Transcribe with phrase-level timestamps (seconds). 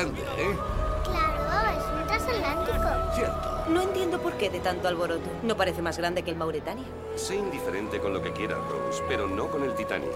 [0.00, 0.56] grande, ¿eh?
[1.04, 3.14] Claro, es un transatlántico.
[3.14, 3.64] Cierto.
[3.68, 5.28] No entiendo por qué de tanto alboroto.
[5.42, 6.84] ¿No parece más grande que el Mauretania?
[7.16, 10.10] Sé indiferente con lo que quiera, Rose, pero no con el Titanic.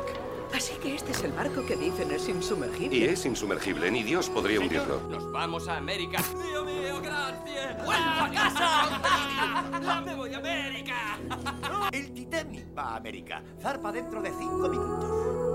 [0.54, 2.96] Así que este es el barco que dicen es insumergible.
[2.96, 5.00] Y es insumergible, ni Dios podría hundirlo.
[5.10, 6.22] Nos vamos a América.
[6.48, 7.84] Dios mío, gracias.
[7.84, 10.00] ¡Vuelvo a casa!
[10.04, 11.18] ¡Me voy a América!
[11.92, 13.42] El Titanic va a América.
[13.60, 15.53] Zarpa dentro de cinco minutos.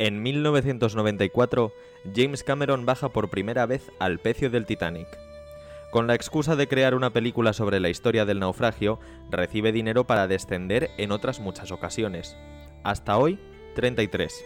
[0.00, 1.74] En 1994,
[2.16, 5.06] James Cameron baja por primera vez al pecio del Titanic.
[5.90, 10.26] Con la excusa de crear una película sobre la historia del naufragio, recibe dinero para
[10.26, 12.34] descender en otras muchas ocasiones.
[12.82, 13.38] Hasta hoy,
[13.74, 14.42] 33.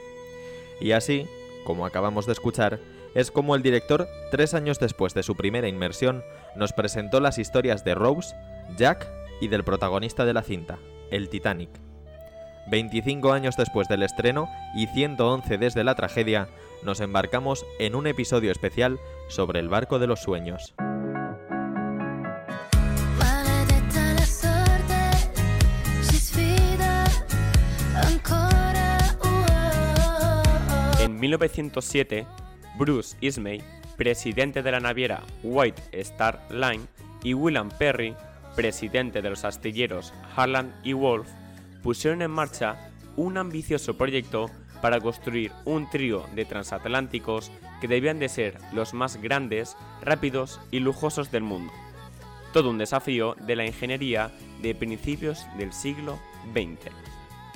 [0.81, 1.29] Y así,
[1.63, 2.81] como acabamos de escuchar,
[3.15, 6.25] es como el director, tres años después de su primera inmersión,
[6.57, 8.35] nos presentó las historias de Rose,
[8.77, 9.09] Jack
[9.41, 10.81] y del protagonista de la cinta,
[11.13, 11.84] el Titanic.
[12.71, 16.49] 25 años después del estreno y 111 desde la tragedia,
[16.83, 18.99] nos embarcamos en un episodio especial
[19.29, 20.75] sobre el barco de los sueños.
[31.01, 32.27] En 1907,
[32.79, 33.63] Bruce Ismay,
[33.97, 36.87] presidente de la naviera White Star Line,
[37.25, 38.15] y William Perry,
[38.55, 41.29] presidente de los astilleros Harland y Wolff,
[41.85, 48.31] pusieron en marcha un ambicioso proyecto para construir un trío de transatlánticos que debían de
[48.31, 51.73] ser los más grandes, rápidos y lujosos del mundo.
[52.55, 56.19] Todo un desafío de la ingeniería de principios del siglo
[56.55, 56.91] XX.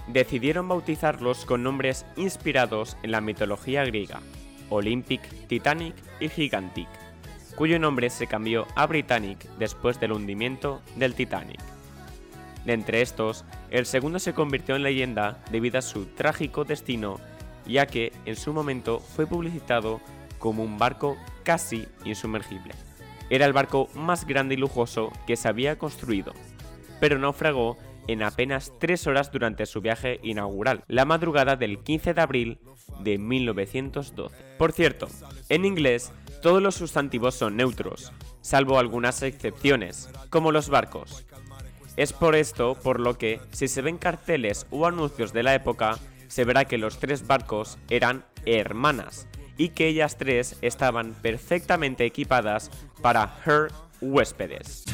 [0.09, 4.21] Decidieron bautizarlos con nombres inspirados en la mitología griega,
[4.69, 6.89] Olympic, Titanic y Gigantic,
[7.56, 11.78] cuyo nombre se cambió a Britannic después del hundimiento del Titanic.
[12.64, 17.19] De entre estos, el segundo se convirtió en leyenda debido a su trágico destino,
[17.66, 20.00] ya que en su momento fue publicitado
[20.38, 22.74] como un barco casi insumergible.
[23.30, 26.32] Era el barco más grande y lujoso que se había construido,
[27.00, 27.76] pero naufragó
[28.06, 32.58] en apenas tres horas durante su viaje inaugural, la madrugada del 15 de abril
[33.00, 34.34] de 1912.
[34.56, 35.08] Por cierto,
[35.50, 36.10] en inglés
[36.42, 41.26] todos los sustantivos son neutros, salvo algunas excepciones, como los barcos.
[41.98, 45.98] Es por esto por lo que, si se ven carteles o anuncios de la época,
[46.28, 49.26] se verá que los tres barcos eran hermanas
[49.56, 52.70] y que ellas tres estaban perfectamente equipadas
[53.03, 54.84] para her huéspedes.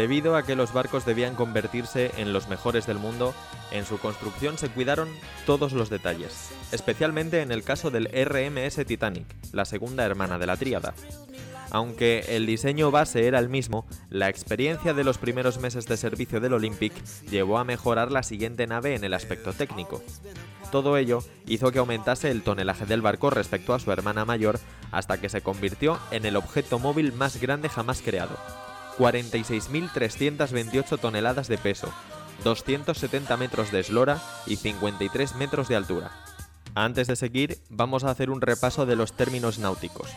[0.00, 3.34] Debido a que los barcos debían convertirse en los mejores del mundo,
[3.70, 5.10] en su construcción se cuidaron
[5.44, 10.56] todos los detalles, especialmente en el caso del RMS Titanic, la segunda hermana de la
[10.56, 10.94] tríada.
[11.70, 16.40] Aunque el diseño base era el mismo, la experiencia de los primeros meses de servicio
[16.40, 16.94] del Olympic
[17.30, 20.02] llevó a mejorar la siguiente nave en el aspecto técnico.
[20.72, 24.60] Todo ello hizo que aumentase el tonelaje del barco respecto a su hermana mayor
[24.92, 28.38] hasta que se convirtió en el objeto móvil más grande jamás creado.
[29.00, 31.90] 46.328 toneladas de peso,
[32.44, 36.10] 270 metros de eslora y 53 metros de altura.
[36.74, 40.10] Antes de seguir, vamos a hacer un repaso de los términos náuticos.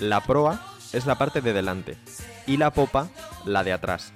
[0.00, 0.60] La proa
[0.92, 1.96] es la parte de delante
[2.48, 3.08] y la popa
[3.44, 4.12] la de atrás.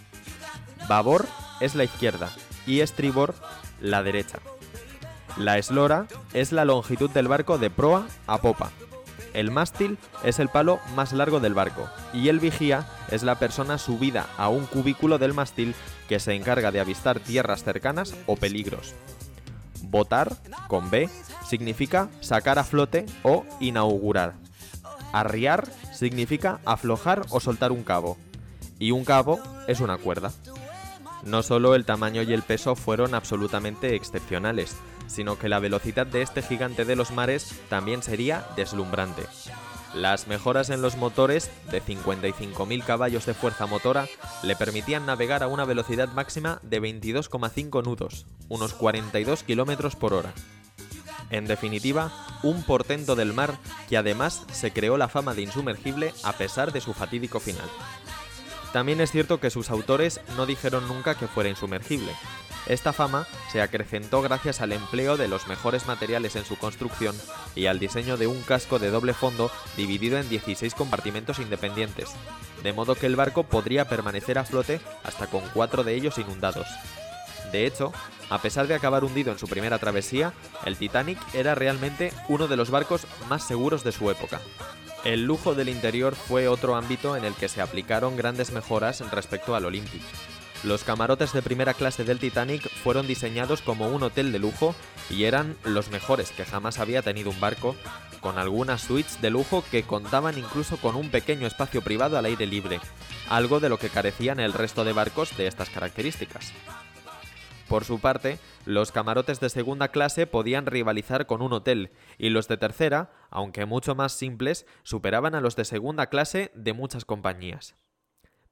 [0.88, 1.28] Babor
[1.60, 2.32] es la izquierda
[2.66, 3.36] y estribor
[3.80, 4.40] la derecha.
[5.36, 8.72] La eslora es la longitud del barco de proa a popa.
[9.34, 13.78] El mástil es el palo más largo del barco y el vigía es la persona
[13.78, 15.74] subida a un cubículo del mástil
[16.08, 18.94] que se encarga de avistar tierras cercanas o peligros.
[19.82, 20.36] Botar,
[20.68, 21.08] con B,
[21.46, 24.34] significa sacar a flote o inaugurar.
[25.12, 28.16] Arriar significa aflojar o soltar un cabo.
[28.78, 30.32] Y un cabo es una cuerda.
[31.22, 34.76] No solo el tamaño y el peso fueron absolutamente excepcionales,
[35.06, 39.22] sino que la velocidad de este gigante de los mares también sería deslumbrante.
[39.94, 44.08] Las mejoras en los motores, de 55.000 caballos de fuerza motora,
[44.42, 50.32] le permitían navegar a una velocidad máxima de 22,5 nudos, unos 42 km por hora.
[51.30, 52.10] En definitiva,
[52.42, 53.56] un portento del mar
[53.88, 57.68] que además se creó la fama de insumergible a pesar de su fatídico final.
[58.72, 62.10] También es cierto que sus autores no dijeron nunca que fuera insumergible.
[62.66, 67.14] Esta fama se acrecentó gracias al empleo de los mejores materiales en su construcción
[67.54, 72.10] y al diseño de un casco de doble fondo dividido en 16 compartimentos independientes,
[72.62, 76.66] de modo que el barco podría permanecer a flote hasta con cuatro de ellos inundados.
[77.52, 77.92] De hecho,
[78.30, 80.32] a pesar de acabar hundido en su primera travesía,
[80.64, 84.40] el Titanic era realmente uno de los barcos más seguros de su época.
[85.04, 89.54] El lujo del interior fue otro ámbito en el que se aplicaron grandes mejoras respecto
[89.54, 90.02] al Olympic.
[90.64, 94.74] Los camarotes de primera clase del Titanic fueron diseñados como un hotel de lujo
[95.10, 97.76] y eran los mejores que jamás había tenido un barco,
[98.20, 102.46] con algunas suites de lujo que contaban incluso con un pequeño espacio privado al aire
[102.46, 102.80] libre,
[103.28, 106.54] algo de lo que carecían el resto de barcos de estas características.
[107.68, 112.48] Por su parte, los camarotes de segunda clase podían rivalizar con un hotel, y los
[112.48, 117.74] de tercera, aunque mucho más simples, superaban a los de segunda clase de muchas compañías.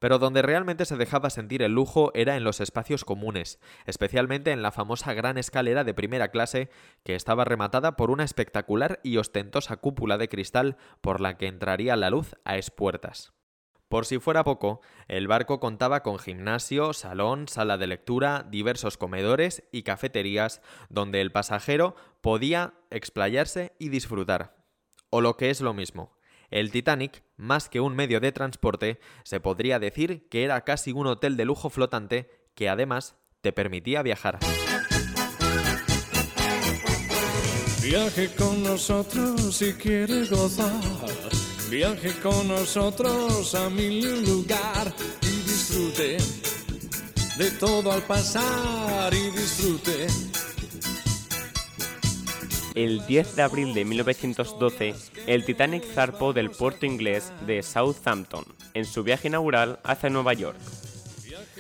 [0.03, 4.61] Pero donde realmente se dejaba sentir el lujo era en los espacios comunes, especialmente en
[4.61, 6.71] la famosa gran escalera de primera clase
[7.05, 11.95] que estaba rematada por una espectacular y ostentosa cúpula de cristal por la que entraría
[11.95, 13.33] la luz a espuertas.
[13.87, 19.63] Por si fuera poco, el barco contaba con gimnasio, salón, sala de lectura, diversos comedores
[19.71, 24.57] y cafeterías donde el pasajero podía explayarse y disfrutar.
[25.11, 26.17] O lo que es lo mismo,
[26.53, 31.07] el Titanic, más que un medio de transporte, se podría decir que era casi un
[31.07, 34.39] hotel de lujo flotante que además te permitía viajar.
[37.83, 40.81] Viaje con nosotros si quiere gozar.
[41.71, 46.19] Viaje con nosotros a mil lugar y disfrute
[47.39, 50.32] de todo al pasar y disfrute.
[52.75, 54.95] El 10 de abril de 1912,
[55.27, 60.57] el Titanic zarpó del puerto inglés de Southampton en su viaje inaugural hacia Nueva York.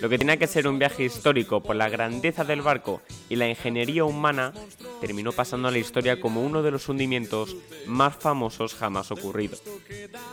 [0.01, 3.47] Lo que tenía que ser un viaje histórico por la grandeza del barco y la
[3.47, 4.55] ingeniería humana
[5.03, 7.57] terminó pasando a la historia como uno de los hundimientos
[7.87, 9.63] más famosos jamás ocurridos.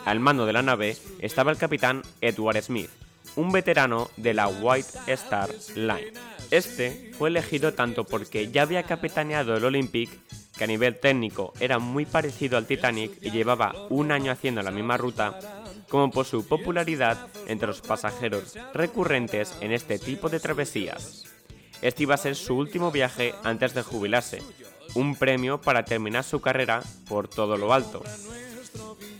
[0.06, 2.90] Al mando de la nave estaba el capitán Edward Smith,
[3.36, 6.12] un veterano de la White Star Line.
[6.50, 10.10] Este fue elegido tanto porque ya había capitaneado el Olympic
[10.56, 14.72] que a nivel técnico era muy parecido al Titanic y llevaba un año haciendo la
[14.72, 15.38] misma ruta,
[15.88, 21.24] como por su popularidad entre los pasajeros recurrentes en este tipo de travesías.
[21.82, 24.42] Este iba a ser su último viaje antes de jubilarse,
[24.94, 28.02] un premio para terminar su carrera por todo lo alto.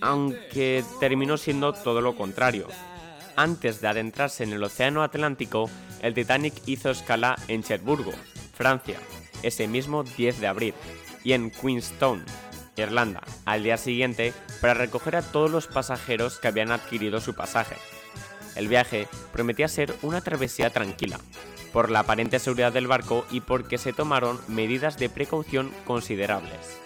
[0.00, 2.66] Aunque terminó siendo todo lo contrario.
[3.40, 5.70] Antes de adentrarse en el Océano Atlántico,
[6.02, 8.12] el Titanic hizo escala en Cherburgo,
[8.52, 8.98] Francia,
[9.42, 10.74] ese mismo 10 de abril,
[11.24, 12.22] y en Queenstown,
[12.76, 17.76] Irlanda, al día siguiente para recoger a todos los pasajeros que habían adquirido su pasaje.
[18.56, 21.18] El viaje prometía ser una travesía tranquila,
[21.72, 26.78] por la aparente seguridad del barco y porque se tomaron medidas de precaución considerables.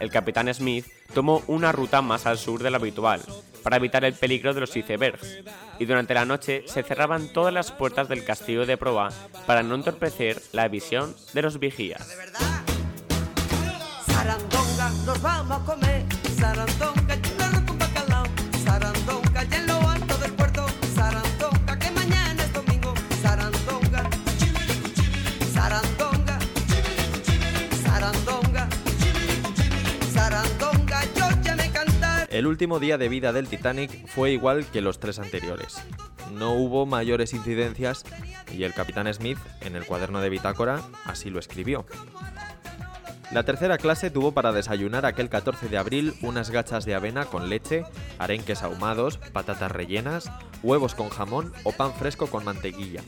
[0.00, 3.20] El capitán Smith tomó una ruta más al sur de la habitual,
[3.64, 5.38] para evitar el peligro de los icebergs,
[5.80, 9.08] y durante la noche se cerraban todas las puertas del castillo de proa
[9.46, 12.06] para no entorpecer la visión de los vigías.
[14.06, 16.04] Sarandonga, nos vamos a comer.
[16.38, 17.03] Sarandonga,
[32.34, 35.76] El último día de vida del Titanic fue igual que los tres anteriores.
[36.32, 38.02] No hubo mayores incidencias
[38.52, 41.86] y el capitán Smith, en el cuaderno de bitácora, así lo escribió.
[43.30, 47.48] La tercera clase tuvo para desayunar aquel 14 de abril unas gachas de avena con
[47.48, 47.84] leche,
[48.18, 50.28] arenques ahumados, patatas rellenas,
[50.64, 53.02] huevos con jamón o pan fresco con mantequilla.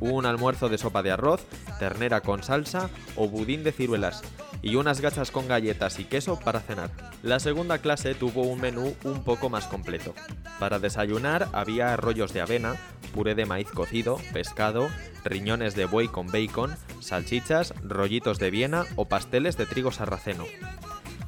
[0.00, 1.46] Un almuerzo de sopa de arroz,
[1.78, 4.22] ternera con salsa o budín de ciruelas
[4.62, 6.90] y unas gachas con galletas y queso para cenar.
[7.22, 10.14] La segunda clase tuvo un menú un poco más completo.
[10.58, 12.76] Para desayunar había arroyos de avena,
[13.14, 14.88] puré de maíz cocido, pescado,
[15.24, 20.44] riñones de buey con bacon, salchichas, rollitos de Viena o pasteles de trigo sarraceno.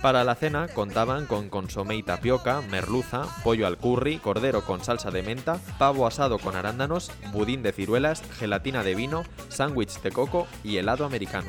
[0.03, 5.13] Para la cena contaban con consomé y tapioca, merluza, pollo al curry, cordero con salsa
[5.13, 10.49] de menta, pavo asado con arándanos, budín de ciruelas, gelatina de vino, sándwich de coco
[10.65, 11.47] y helado americano.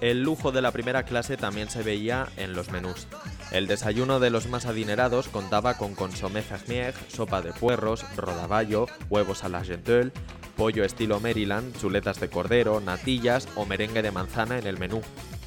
[0.00, 3.06] El lujo de la primera clase también se veía en los menús.
[3.52, 9.44] El desayuno de los más adinerados contaba con consomé fermier, sopa de puerros, rodaballo, huevos
[9.44, 10.10] a la gentelle,
[10.56, 15.02] pollo estilo Maryland, chuletas de cordero, natillas o merengue de manzana en el menú,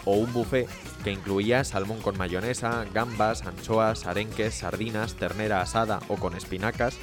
[0.05, 0.69] o un buffet
[1.03, 6.97] que incluía salmón con mayonesa, gambas, anchoas, arenques, sardinas, ternera asada o con espinacas,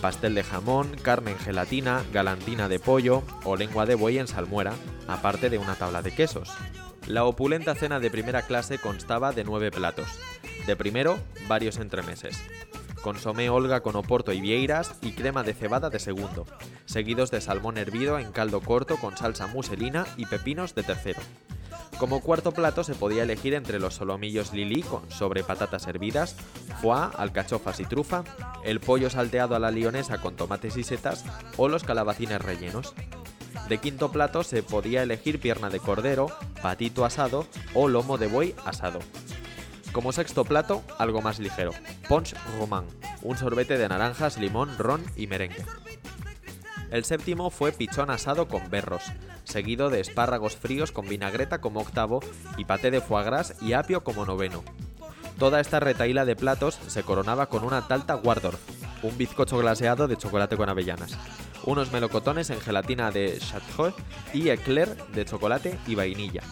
[0.00, 4.72] pastel de jamón, carne en gelatina, galantina de pollo o lengua de buey en salmuera,
[5.08, 6.50] aparte de una tabla de quesos.
[7.06, 10.08] La opulenta cena de primera clase constaba de nueve platos.
[10.66, 12.42] De primero, varios entremeses.
[13.00, 16.44] Consomé Olga con oporto y vieiras y crema de cebada de segundo,
[16.86, 21.20] seguidos de salmón hervido en caldo corto con salsa muselina y pepinos de tercero.
[21.98, 26.36] Como cuarto plato se podía elegir entre los solomillos lili con sobre patatas hervidas,
[26.82, 28.22] foie, alcachofas y trufa,
[28.64, 31.24] el pollo salteado a la lionesa con tomates y setas
[31.56, 32.94] o los calabacines rellenos.
[33.70, 38.54] De quinto plato se podía elegir pierna de cordero, patito asado o lomo de buey
[38.66, 38.98] asado.
[39.92, 41.72] Como sexto plato, algo más ligero,
[42.08, 42.84] punch román,
[43.22, 45.64] un sorbete de naranjas, limón, ron y merengue.
[46.90, 49.02] El séptimo fue pichón asado con berros,
[49.44, 52.20] seguido de espárragos fríos con vinagreta como octavo
[52.56, 54.62] y paté de foie gras y apio como noveno.
[55.38, 58.60] Toda esta retaíla de platos se coronaba con una talta Wardorf,
[59.02, 61.16] un bizcocho glaseado de chocolate con avellanas,
[61.64, 63.94] unos melocotones en gelatina de Chartreux
[64.32, 66.42] y eclair de chocolate y vainilla.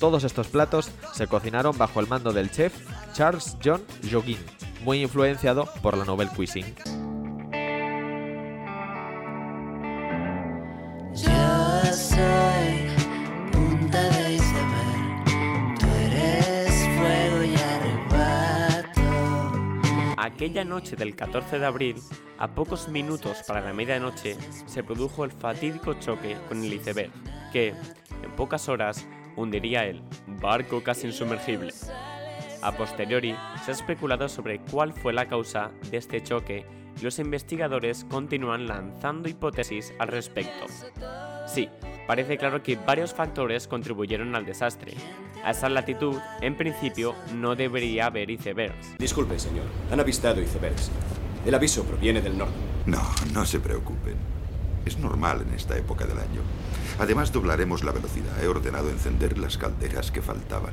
[0.00, 2.74] Todos estos platos se cocinaron bajo el mando del chef
[3.12, 4.38] Charles John Joguin,
[4.82, 6.74] muy influenciado por la Nouvelle Cuisine.
[20.16, 21.96] Aquella noche del 14 de abril,
[22.38, 27.12] a pocos minutos para la medianoche, se produjo el fatídico choque con el iceberg,
[27.52, 29.06] que, en pocas horas,
[29.36, 30.02] hundiría el
[30.40, 31.72] barco casi insumergible.
[32.62, 36.66] A posteriori, se ha especulado sobre cuál fue la causa de este choque
[37.02, 40.66] los investigadores continúan lanzando hipótesis al respecto.
[41.46, 41.68] Sí,
[42.06, 44.94] parece claro que varios factores contribuyeron al desastre.
[45.44, 48.96] A esa latitud, en principio, no debería haber icebergs.
[48.98, 49.66] Disculpe, señor.
[49.90, 50.90] Han avistado icebergs.
[51.44, 52.54] El aviso proviene del norte.
[52.86, 53.02] No,
[53.34, 54.16] no se preocupen.
[54.86, 56.40] Es normal en esta época del año.
[56.98, 58.42] Además, doblaremos la velocidad.
[58.42, 60.72] He ordenado encender las calderas que faltaban.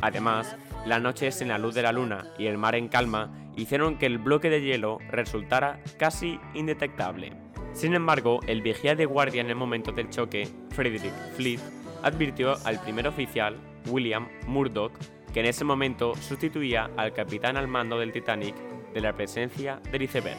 [0.00, 3.98] Además, la noche sin la luz de la luna y el mar en calma hicieron
[3.98, 7.32] que el bloque de hielo resultara casi indetectable.
[7.72, 11.60] Sin embargo, el vigía de guardia en el momento del choque, Frederick Fleet,
[12.02, 13.56] advirtió al primer oficial,
[13.88, 14.92] William Murdoch,
[15.32, 18.54] que en ese momento sustituía al capitán al mando del Titanic,
[18.92, 20.36] de la presencia del iceberg.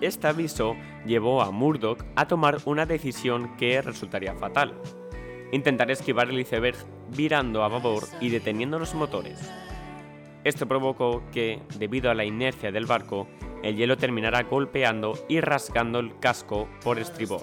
[0.00, 0.76] Este aviso
[1.06, 4.74] llevó a Murdoch a tomar una decisión que resultaría fatal.
[5.50, 6.76] Intentar esquivar el iceberg
[7.10, 9.38] virando a babor y deteniendo los motores.
[10.44, 13.26] Esto provocó que, debido a la inercia del barco,
[13.62, 17.40] el hielo terminara golpeando y rasgando el casco por estribor,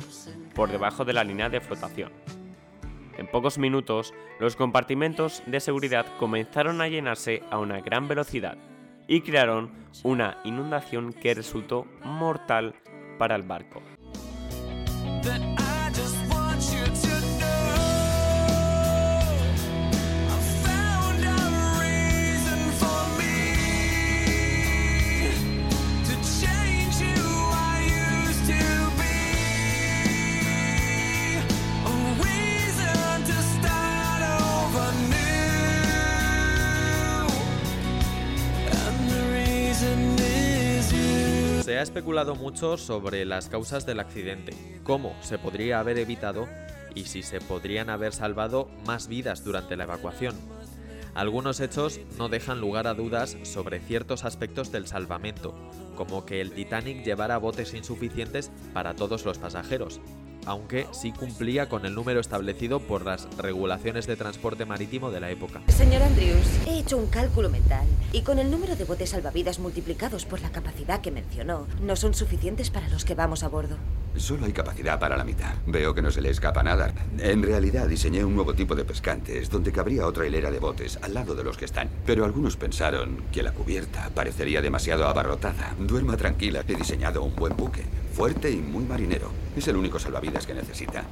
[0.53, 2.11] por debajo de la línea de flotación.
[3.17, 8.57] En pocos minutos, los compartimentos de seguridad comenzaron a llenarse a una gran velocidad
[9.07, 9.71] y crearon
[10.03, 12.75] una inundación que resultó mortal
[13.17, 13.81] para el barco.
[41.71, 46.49] Se ha especulado mucho sobre las causas del accidente, cómo se podría haber evitado
[46.95, 50.35] y si se podrían haber salvado más vidas durante la evacuación.
[51.13, 55.55] Algunos hechos no dejan lugar a dudas sobre ciertos aspectos del salvamento,
[55.95, 60.01] como que el Titanic llevara botes insuficientes para todos los pasajeros,
[60.45, 65.29] aunque sí cumplía con el número establecido por las regulaciones de transporte marítimo de la
[65.29, 65.61] época.
[65.67, 70.25] Señor Andrews, he hecho un cálculo mental y con el número de botes salvavidas multiplicados
[70.25, 73.77] por la capacidad que mencionó, no son suficientes para los que vamos a bordo.
[74.17, 75.53] Solo hay capacidad para la mitad.
[75.65, 76.93] Veo que no se le escapa nada.
[77.17, 81.13] En realidad diseñé un nuevo tipo de pescantes donde cabría otra hilera de botes al
[81.13, 81.89] lado de los que están.
[82.05, 85.75] Pero algunos pensaron que la cubierta parecería demasiado abarrotada.
[85.79, 86.63] Duerma tranquila.
[86.67, 89.31] He diseñado un buen buque, fuerte y muy marinero.
[89.55, 91.03] Es el único salvavidas que necesita.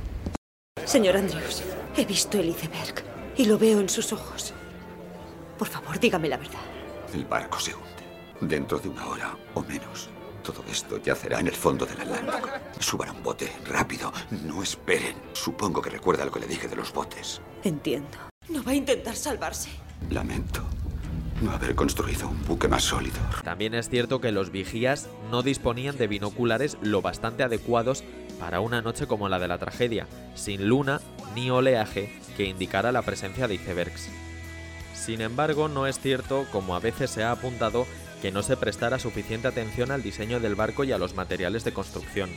[0.86, 1.63] Señor Andrews,
[1.98, 3.03] he visto el iceberg
[3.38, 4.53] y lo veo en sus ojos.
[5.58, 6.62] Por favor, dígame la verdad.
[7.13, 7.88] El barco se hunde.
[8.41, 10.10] Dentro de una hora o menos.
[10.41, 12.50] Todo esto yacerá en el fondo del Atlántico.
[12.79, 14.12] Suban a un bote, rápido.
[14.46, 15.15] No esperen.
[15.34, 17.41] Supongo que recuerda lo que le dije de los botes.
[17.63, 18.17] Entiendo.
[18.48, 19.69] ¿No va a intentar salvarse?
[20.10, 20.65] Lamento
[21.48, 23.17] haber construido un buque más sólido.
[23.43, 28.03] También es cierto que los vigías no disponían de binoculares lo bastante adecuados
[28.39, 31.01] para una noche como la de la tragedia, sin luna
[31.36, 34.10] ni oleaje que indicara la presencia de icebergs.
[34.93, 37.86] Sin embargo, no es cierto, como a veces se ha apuntado,
[38.22, 41.74] que no se prestara suficiente atención al diseño del barco y a los materiales de
[41.74, 42.29] construcción.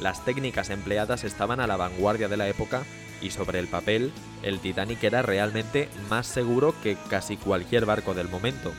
[0.00, 2.82] Las técnicas empleadas estaban a la vanguardia de la época
[3.22, 4.12] y sobre el papel,
[4.42, 8.72] el Titanic era realmente más seguro que casi cualquier barco del momento.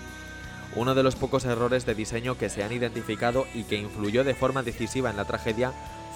[0.76, 4.36] Uno de los pocos errores de diseño que se han identificado y que influyó de
[4.36, 5.72] forma decisiva en la tragedia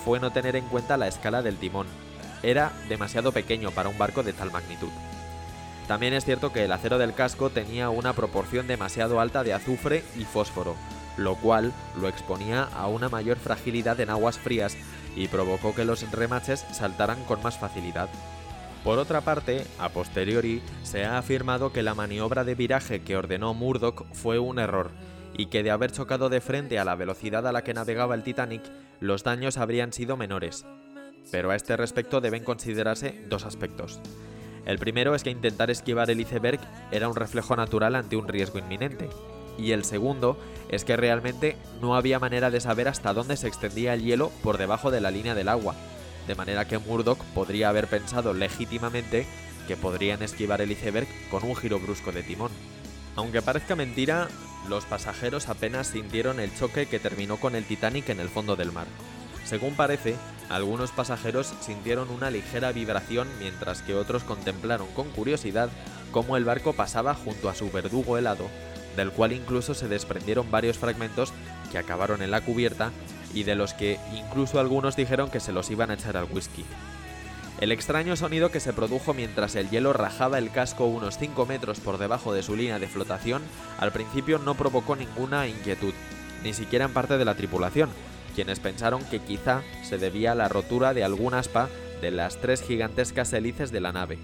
[0.05, 1.87] fue no tener en cuenta la escala del timón.
[2.43, 4.89] era demasiado pequeño para un barco de tal magnitud.
[5.87, 10.03] También es cierto que el acero del casco tenía una proporción demasiado alta de azufre
[10.17, 10.75] y fósforo,
[11.17, 14.77] lo cual lo exponía a una mayor fragilidad en aguas frías
[15.15, 18.09] y provocó que los remaches saltaran con más facilidad.
[18.83, 23.53] Por otra parte, a posteriori, se ha afirmado que la maniobra de viraje que ordenó
[23.53, 24.89] Murdoch fue un error,
[25.37, 28.23] y que de haber chocado de frente a la velocidad a la que navegaba el
[28.23, 28.63] Titanic,
[28.99, 30.65] los daños habrían sido menores.
[31.31, 33.99] Pero a este respecto deben considerarse dos aspectos.
[34.65, 36.59] El primero es que intentar esquivar el iceberg
[36.91, 39.09] era un reflejo natural ante un riesgo inminente.
[39.57, 40.37] Y el segundo
[40.69, 44.57] es que realmente no había manera de saber hasta dónde se extendía el hielo por
[44.57, 45.75] debajo de la línea del agua,
[46.27, 49.27] de manera que Murdoch podría haber pensado legítimamente
[49.67, 52.51] que podrían esquivar el iceberg con un giro brusco de timón.
[53.15, 54.29] Aunque parezca mentira,
[54.69, 58.71] los pasajeros apenas sintieron el choque que terminó con el Titanic en el fondo del
[58.71, 58.87] mar.
[59.45, 60.15] Según parece,
[60.49, 65.69] algunos pasajeros sintieron una ligera vibración mientras que otros contemplaron con curiosidad
[66.11, 68.49] cómo el barco pasaba junto a su verdugo helado,
[68.95, 71.33] del cual incluso se desprendieron varios fragmentos
[71.71, 72.91] que acabaron en la cubierta
[73.33, 76.65] y de los que incluso algunos dijeron que se los iban a echar al whisky.
[77.59, 81.79] El extraño sonido que se produjo mientras el hielo rajaba el casco unos 5 metros
[81.79, 83.43] por debajo de su línea de flotación
[83.79, 85.93] al principio no provocó ninguna inquietud,
[86.43, 87.89] ni siquiera en parte de la tripulación,
[88.35, 91.69] quienes pensaron que quizá se debía a la rotura de algún aspa
[92.01, 94.17] de las tres gigantescas hélices de la nave.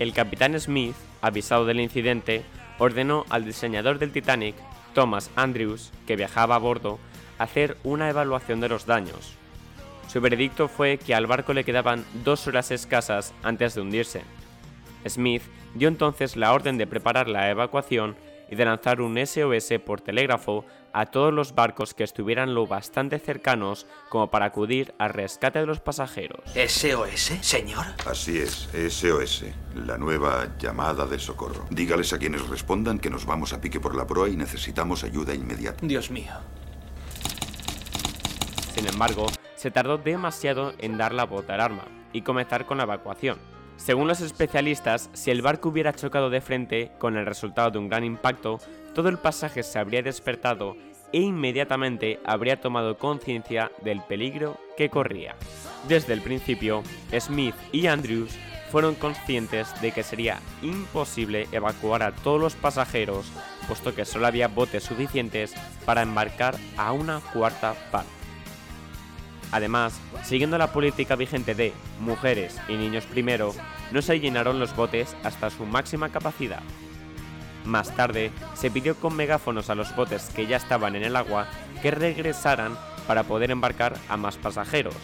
[0.00, 2.42] El capitán Smith, avisado del incidente,
[2.78, 4.54] ordenó al diseñador del Titanic,
[4.94, 6.98] Thomas Andrews, que viajaba a bordo,
[7.36, 9.34] hacer una evaluación de los daños.
[10.08, 14.22] Su veredicto fue que al barco le quedaban dos horas escasas antes de hundirse.
[15.06, 15.42] Smith
[15.74, 18.16] dio entonces la orden de preparar la evacuación
[18.50, 23.18] y de lanzar un SOS por telégrafo a todos los barcos que estuvieran lo bastante
[23.18, 26.40] cercanos como para acudir al rescate de los pasajeros.
[26.54, 27.86] ¿SOS, señor?
[28.06, 31.66] Así es, SOS, la nueva llamada de socorro.
[31.70, 35.34] Dígales a quienes respondan que nos vamos a pique por la proa y necesitamos ayuda
[35.34, 35.86] inmediata.
[35.86, 36.32] Dios mío.
[38.74, 39.26] Sin embargo,
[39.56, 43.38] se tardó demasiado en dar la bota al arma y comenzar con la evacuación.
[43.80, 47.88] Según los especialistas, si el barco hubiera chocado de frente, con el resultado de un
[47.88, 48.58] gran impacto,
[48.94, 50.76] todo el pasaje se habría despertado
[51.12, 55.34] e inmediatamente habría tomado conciencia del peligro que corría.
[55.88, 56.82] Desde el principio,
[57.18, 58.36] Smith y Andrews
[58.70, 63.32] fueron conscientes de que sería imposible evacuar a todos los pasajeros,
[63.66, 65.54] puesto que solo había botes suficientes
[65.86, 68.10] para embarcar a una cuarta parte.
[69.52, 73.54] Además, siguiendo la política vigente de mujeres y niños primero,
[73.92, 76.62] no se llenaron los botes hasta su máxima capacidad.
[77.64, 81.46] Más tarde, se pidió con megáfonos a los botes que ya estaban en el agua
[81.82, 84.96] que regresaran para poder embarcar a más pasajeros,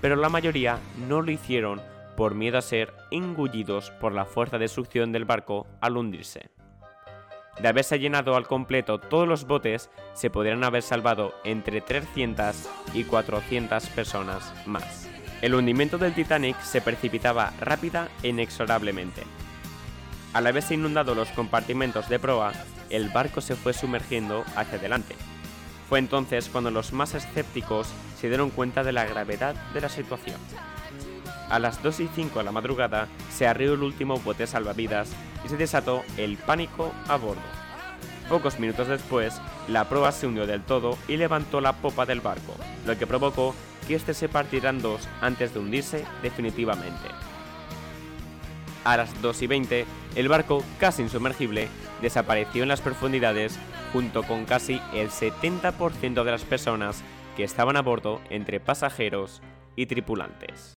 [0.00, 1.80] pero la mayoría no lo hicieron
[2.16, 6.50] por miedo a ser engullidos por la fuerza de succión del barco al hundirse.
[7.60, 13.04] De haberse llenado al completo todos los botes, se podrían haber salvado entre 300 y
[13.04, 15.09] 400 personas más.
[15.42, 19.22] El hundimiento del Titanic se precipitaba rápida e inexorablemente.
[20.34, 22.52] Al haberse inundado los compartimentos de proa,
[22.90, 25.16] el barco se fue sumergiendo hacia adelante.
[25.88, 27.88] Fue entonces cuando los más escépticos
[28.20, 30.38] se dieron cuenta de la gravedad de la situación.
[31.48, 35.10] A las 2 y 5 de la madrugada se arrió el último bote salvavidas
[35.44, 37.59] y se desató el pánico a bordo.
[38.30, 42.54] Pocos minutos después, la proa se hundió del todo y levantó la popa del barco,
[42.86, 43.56] lo que provocó
[43.88, 47.08] que este se partiera en dos antes de hundirse definitivamente.
[48.84, 51.66] A las 2 y 20, el barco, casi insumergible,
[52.00, 53.58] desapareció en las profundidades
[53.92, 57.02] junto con casi el 70% de las personas
[57.36, 59.42] que estaban a bordo entre pasajeros
[59.74, 60.74] y tripulantes.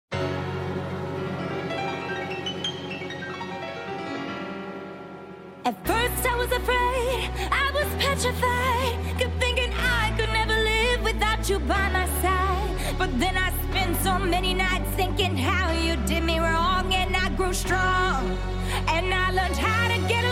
[8.20, 12.98] Petrified, kept thinking I could never live without you by my side.
[12.98, 17.30] But then I spent so many nights thinking how you did me wrong, and I
[17.30, 18.36] grew strong,
[18.88, 20.29] and I learned how to get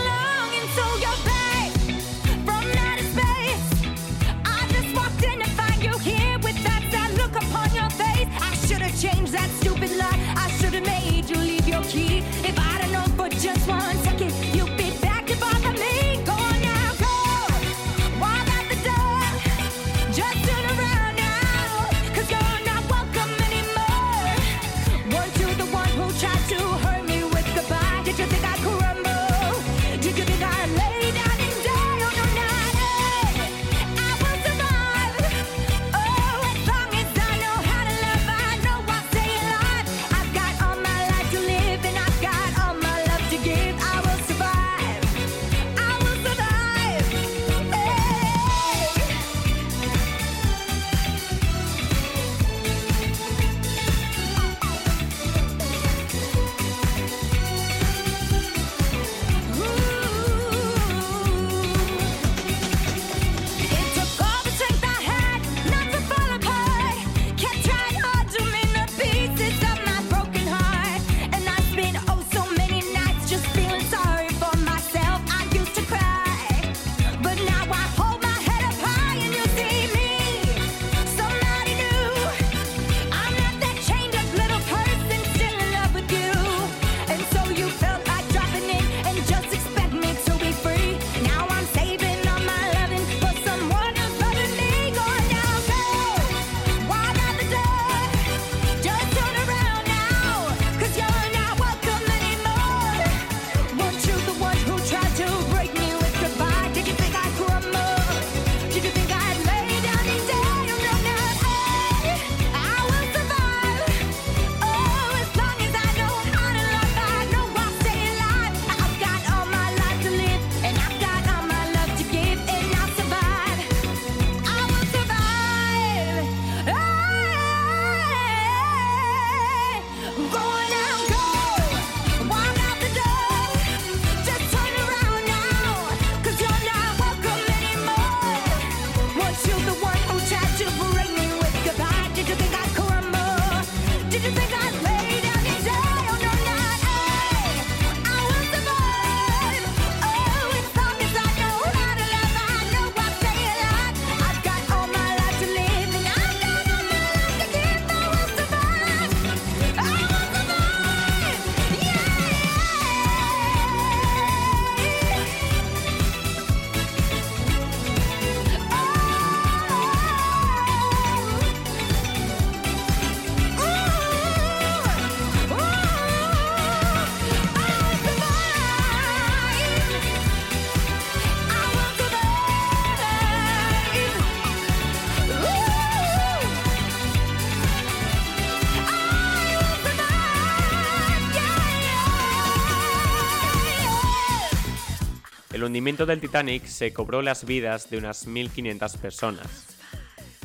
[195.89, 199.79] hundimiento del Titanic se cobró las vidas de unas 1.500 personas.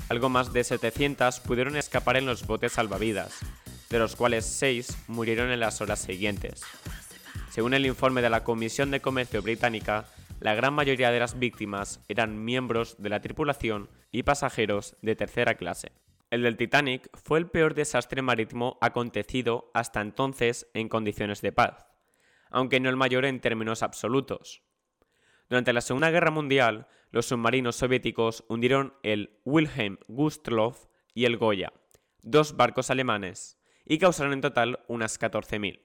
[0.07, 3.39] Algo más de 700 pudieron escapar en los botes salvavidas,
[3.89, 6.61] de los cuales 6 murieron en las horas siguientes.
[7.49, 10.05] Según el informe de la Comisión de Comercio británica,
[10.39, 15.55] la gran mayoría de las víctimas eran miembros de la tripulación y pasajeros de tercera
[15.55, 15.91] clase.
[16.29, 21.85] El del Titanic fue el peor desastre marítimo acontecido hasta entonces en condiciones de paz,
[22.49, 24.63] aunque no el mayor en términos absolutos.
[25.53, 31.71] Durante la Segunda Guerra Mundial, los submarinos soviéticos hundieron el Wilhelm Gustloff y el Goya,
[32.23, 35.79] dos barcos alemanes, y causaron en total unas 14.000.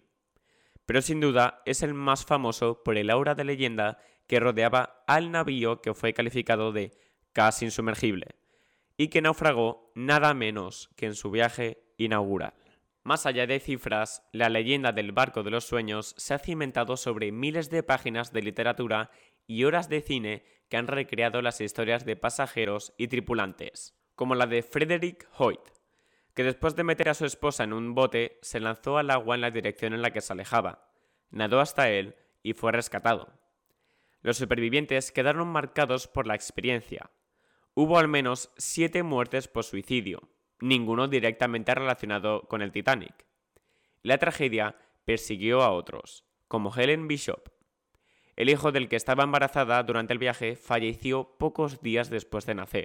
[0.86, 5.30] Pero sin duda es el más famoso por el aura de leyenda que rodeaba al
[5.32, 6.96] navío que fue calificado de
[7.34, 8.36] casi insumergible,
[8.96, 12.54] y que naufragó nada menos que en su viaje inaugural.
[13.08, 17.32] Más allá de cifras, la leyenda del barco de los sueños se ha cimentado sobre
[17.32, 19.10] miles de páginas de literatura
[19.48, 24.46] y horas de cine que han recreado las historias de pasajeros y tripulantes, como la
[24.46, 25.60] de Frederick Hoyt,
[26.34, 29.40] que después de meter a su esposa en un bote se lanzó al agua en
[29.40, 30.92] la dirección en la que se alejaba,
[31.30, 33.32] nadó hasta él y fue rescatado.
[34.22, 37.10] Los supervivientes quedaron marcados por la experiencia,
[37.80, 43.24] Hubo al menos siete muertes por suicidio, ninguno directamente relacionado con el Titanic.
[44.02, 47.50] La tragedia persiguió a otros, como Helen Bishop.
[48.38, 52.84] El hijo del que estaba embarazada durante el viaje falleció pocos días después de nacer.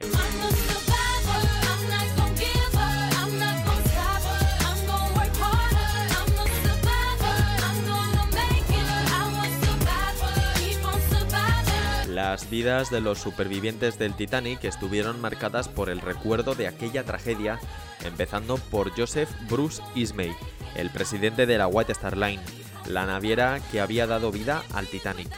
[12.10, 17.60] Las vidas de los supervivientes del Titanic estuvieron marcadas por el recuerdo de aquella tragedia,
[18.04, 20.32] empezando por Joseph Bruce Ismay,
[20.76, 22.42] el presidente de la White Star Line,
[22.88, 25.30] la naviera que había dado vida al Titanic.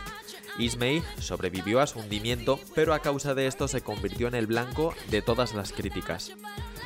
[0.58, 4.94] Ismay sobrevivió a su hundimiento, pero a causa de esto se convirtió en el blanco
[5.10, 6.32] de todas las críticas.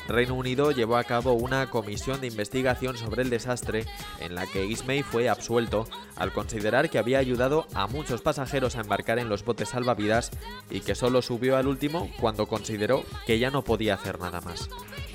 [0.10, 3.86] Reino Unido llevó a cabo una comisión de investigación sobre el desastre
[4.20, 8.82] en la que Ismay fue absuelto al considerar que había ayudado a muchos pasajeros a
[8.82, 10.32] embarcar en los botes salvavidas
[10.72, 14.68] y que solo subió al último cuando consideró que ya no podía hacer nada más.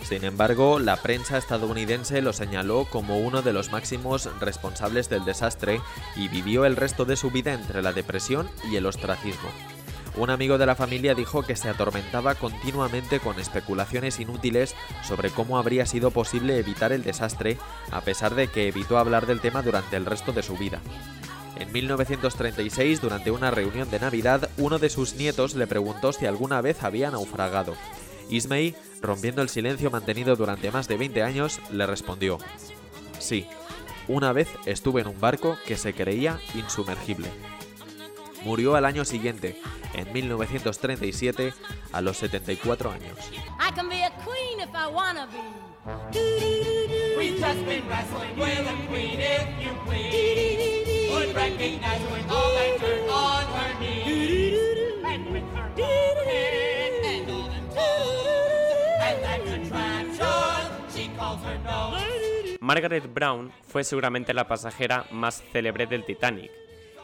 [0.09, 5.81] Sin embargo, la prensa estadounidense lo señaló como uno de los máximos responsables del desastre
[6.15, 9.49] y vivió el resto de su vida entre la depresión y el ostracismo.
[10.17, 15.59] Un amigo de la familia dijo que se atormentaba continuamente con especulaciones inútiles sobre cómo
[15.59, 17.57] habría sido posible evitar el desastre,
[17.91, 20.81] a pesar de que evitó hablar del tema durante el resto de su vida.
[21.59, 26.61] En 1936, durante una reunión de Navidad, uno de sus nietos le preguntó si alguna
[26.61, 27.75] vez había naufragado.
[28.31, 32.39] Ismay, rompiendo el silencio mantenido durante más de 20 años, le respondió,
[33.19, 33.47] Sí,
[34.09, 37.29] una vez estuve en un barco que se creía insumergible.
[38.43, 39.61] Murió al año siguiente,
[39.95, 41.55] en 1937,
[41.93, 43.17] a los 74 años.
[62.61, 66.51] Margaret Brown fue seguramente la pasajera más célebre del Titanic,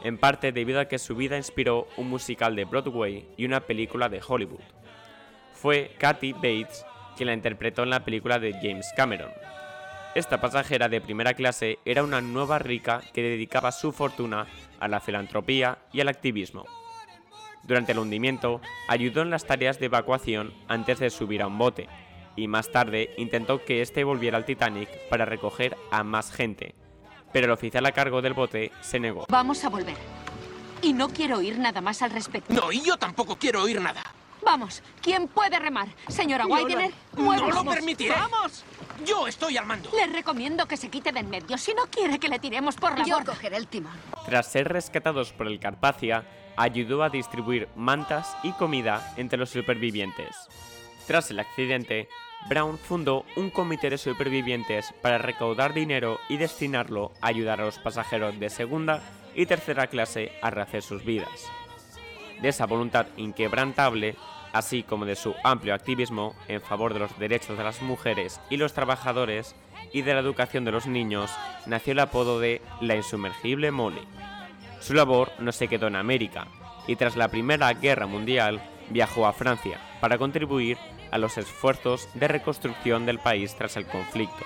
[0.03, 4.09] en parte debido a que su vida inspiró un musical de Broadway y una película
[4.09, 4.63] de Hollywood.
[5.53, 6.87] Fue Kathy Bates
[7.17, 9.31] quien la interpretó en la película de James Cameron.
[10.15, 14.47] Esta pasajera de primera clase era una nueva rica que dedicaba su fortuna
[14.81, 16.65] a la filantropía y al activismo.
[17.63, 21.89] Durante el hundimiento, ayudó en las tareas de evacuación antes de subir a un bote,
[22.41, 26.75] y más tarde intentó que éste volviera al Titanic para recoger a más gente,
[27.33, 29.27] pero el oficial a cargo del bote se negó.
[29.29, 29.97] Vamos a volver.
[30.83, 32.53] Y no quiero oír nada más al respecto.
[32.55, 34.03] No, y yo tampoco quiero oír nada.
[34.43, 35.89] Vamos, ¿quién puede remar?
[36.09, 38.15] Señora Yo Widener, no- no lo permitiré.
[38.15, 38.65] ¡Vamos!
[39.05, 39.91] Yo estoy al mando.
[39.95, 42.99] Le recomiendo que se quite de en medio si no quiere que le tiremos por
[42.99, 43.33] la Yo borda.
[43.35, 43.93] cogeré el timón.
[44.25, 46.25] Tras ser rescatados por el Carpacia,
[46.57, 50.35] ayudó a distribuir mantas y comida entre los supervivientes.
[51.11, 52.09] Tras el accidente,
[52.49, 57.81] Brown fundó un comité de supervivientes para recaudar dinero y destinarlo a ayudar a los
[57.81, 59.03] pasajeros de segunda
[59.35, 61.51] y tercera clase a rehacer sus vidas.
[62.41, 64.15] De esa voluntad inquebrantable,
[64.53, 68.57] así como de su amplio activismo en favor de los derechos de las mujeres y
[68.57, 69.57] los trabajadores
[69.93, 71.33] y de la educación de los niños,
[71.67, 74.07] nació el apodo de la insumergible Molly.
[74.79, 76.47] Su labor no se quedó en América
[76.87, 80.79] y tras la Primera Guerra Mundial viajó a Francia para contribuir
[81.11, 84.45] a los esfuerzos de reconstrucción del país tras el conflicto,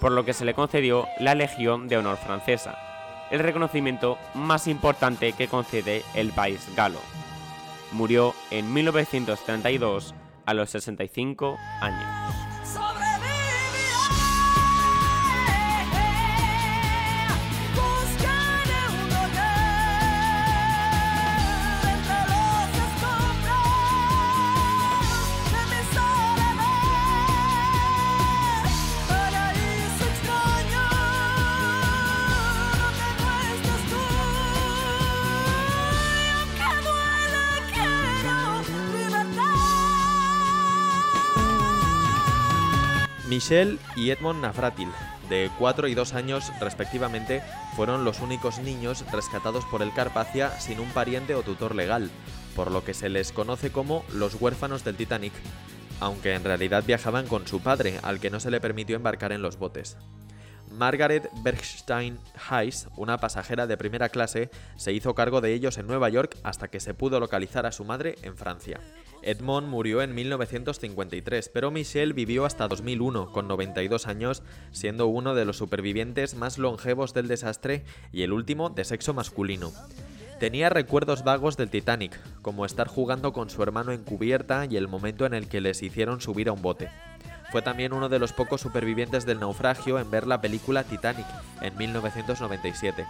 [0.00, 2.78] por lo que se le concedió la Legión de Honor francesa,
[3.30, 7.00] el reconocimiento más importante que concede el país galo.
[7.92, 10.14] Murió en 1932
[10.46, 12.23] a los 65 años.
[43.34, 44.92] Michelle y Edmond Navratil,
[45.28, 47.42] de 4 y 2 años respectivamente,
[47.74, 52.12] fueron los únicos niños rescatados por el Carpacia sin un pariente o tutor legal,
[52.54, 55.32] por lo que se les conoce como los huérfanos del Titanic,
[55.98, 59.42] aunque en realidad viajaban con su padre, al que no se le permitió embarcar en
[59.42, 59.96] los botes.
[60.70, 66.08] Margaret Bergstein Heiss, una pasajera de primera clase, se hizo cargo de ellos en Nueva
[66.08, 68.78] York hasta que se pudo localizar a su madre en Francia.
[69.24, 75.44] Edmond murió en 1953, pero Michelle vivió hasta 2001, con 92 años, siendo uno de
[75.44, 79.72] los supervivientes más longevos del desastre y el último de sexo masculino.
[80.38, 84.88] Tenía recuerdos vagos del Titanic, como estar jugando con su hermano en cubierta y el
[84.88, 86.90] momento en el que les hicieron subir a un bote.
[87.50, 91.26] Fue también uno de los pocos supervivientes del naufragio en ver la película Titanic
[91.62, 93.06] en 1997.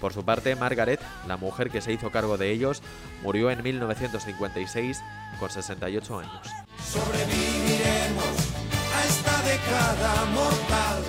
[0.00, 2.82] Por su parte, Margaret, la mujer que se hizo cargo de ellos,
[3.22, 5.02] murió en 1956
[5.38, 6.48] con 68 años.
[6.90, 8.34] Sobreviviremos
[8.96, 11.02] a esta década mortal.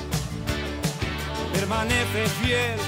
[1.54, 2.80] Permanece fiel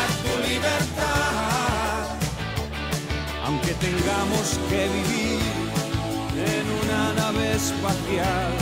[0.00, 2.06] a tu libertad.
[3.44, 5.40] Aunque tengamos que vivir
[6.36, 8.52] en una nave espacial,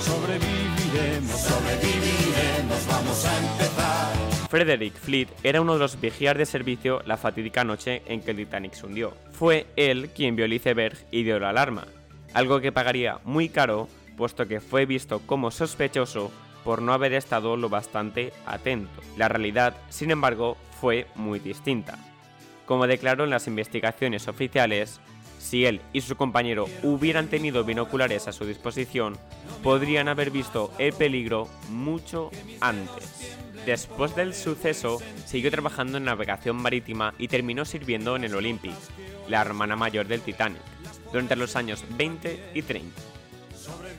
[0.00, 4.07] sobreviviremos, sobreviviremos, vamos a empezar.
[4.48, 8.38] Frederick Fleet era uno de los vigías de servicio la fatídica noche en que el
[8.38, 9.14] Titanic se hundió.
[9.32, 11.86] Fue él quien vio el iceberg y dio la alarma,
[12.32, 16.32] algo que pagaría muy caro puesto que fue visto como sospechoso
[16.64, 19.00] por no haber estado lo bastante atento.
[19.16, 21.96] La realidad, sin embargo, fue muy distinta.
[22.66, 25.00] Como declaró en las investigaciones oficiales,
[25.38, 29.16] si él y su compañero hubieran tenido binoculares a su disposición,
[29.62, 33.36] podrían haber visto el peligro mucho antes.
[33.66, 38.72] Después del suceso, siguió trabajando en navegación marítima y terminó sirviendo en el Olympic,
[39.28, 40.62] la hermana mayor del Titanic,
[41.12, 43.00] durante los años 20 y 30.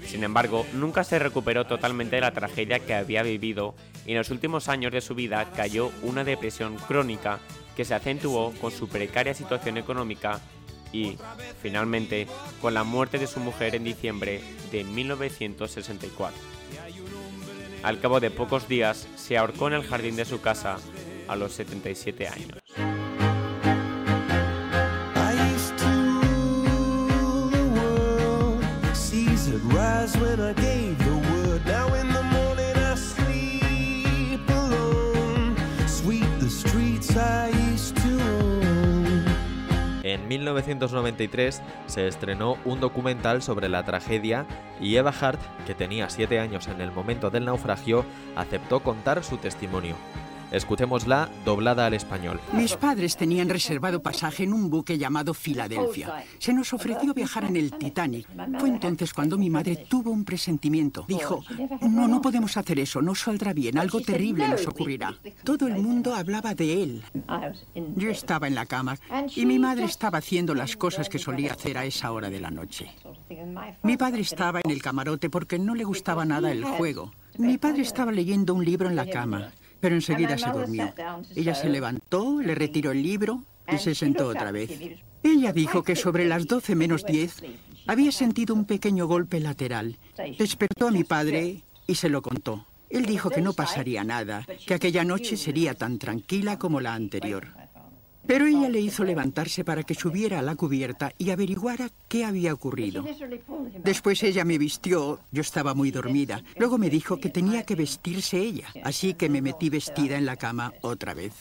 [0.05, 3.75] Sin embargo, nunca se recuperó totalmente de la tragedia que había vivido
[4.05, 7.39] y en los últimos años de su vida cayó una depresión crónica
[7.75, 10.41] que se acentuó con su precaria situación económica
[10.91, 11.17] y,
[11.61, 12.27] finalmente,
[12.61, 16.37] con la muerte de su mujer en diciembre de 1964.
[17.83, 20.77] Al cabo de pocos días, se ahorcó en el jardín de su casa
[21.27, 22.59] a los 77 años.
[40.03, 44.45] En 1993 se estrenó un documental sobre la tragedia
[44.79, 49.37] y Eva Hart, que tenía 7 años en el momento del naufragio, aceptó contar su
[49.37, 49.95] testimonio.
[50.51, 52.39] Escuchémosla doblada al español.
[52.53, 56.23] Mis padres tenían reservado pasaje en un buque llamado Filadelfia.
[56.39, 58.27] Se nos ofreció viajar en el Titanic.
[58.59, 61.05] Fue entonces cuando mi madre tuvo un presentimiento.
[61.07, 61.43] Dijo,
[61.81, 65.15] no, no podemos hacer eso, no saldrá bien, algo terrible nos ocurrirá.
[65.43, 67.03] Todo el mundo hablaba de él.
[67.95, 68.97] Yo estaba en la cama
[69.35, 72.49] y mi madre estaba haciendo las cosas que solía hacer a esa hora de la
[72.49, 72.91] noche.
[73.83, 77.11] Mi padre estaba en el camarote porque no le gustaba nada el juego.
[77.37, 80.93] Mi padre estaba leyendo un libro en la cama, pero enseguida se durmió.
[81.35, 84.71] Ella se levantó, le retiró el libro y se sentó otra vez.
[85.23, 87.43] Ella dijo que sobre las 12 menos 10
[87.87, 89.97] había sentido un pequeño golpe lateral.
[90.37, 92.65] Despertó a mi padre y se lo contó.
[92.89, 97.47] Él dijo que no pasaría nada, que aquella noche sería tan tranquila como la anterior.
[98.25, 102.53] Pero ella le hizo levantarse para que subiera a la cubierta y averiguara qué había
[102.53, 103.03] ocurrido.
[103.83, 106.43] Después ella me vistió, yo estaba muy dormida.
[106.57, 110.35] Luego me dijo que tenía que vestirse ella, así que me metí vestida en la
[110.35, 111.33] cama otra vez.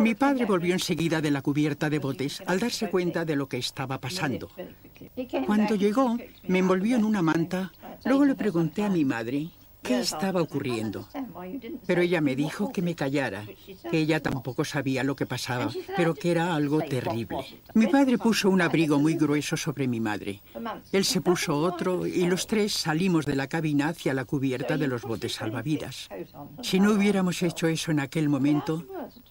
[0.00, 3.58] Mi padre volvió enseguida de la cubierta de botes al darse cuenta de lo que
[3.58, 4.50] estaba pasando.
[5.46, 6.18] Cuando llegó,
[6.48, 7.72] me envolvió en una manta.
[8.04, 9.50] Luego le pregunté a mi madre
[9.82, 11.08] qué estaba ocurriendo.
[11.86, 13.44] Pero ella me dijo que me callara,
[13.90, 17.38] que ella tampoco sabía lo que pasaba, pero que era algo terrible.
[17.74, 20.42] Mi padre puso un abrigo muy grueso sobre mi madre.
[20.92, 24.88] Él se puso otro y los tres salimos de la cabina hacia la cubierta de
[24.88, 26.08] los botes salvavidas.
[26.62, 28.84] Si no hubiéramos hecho eso en aquel momento,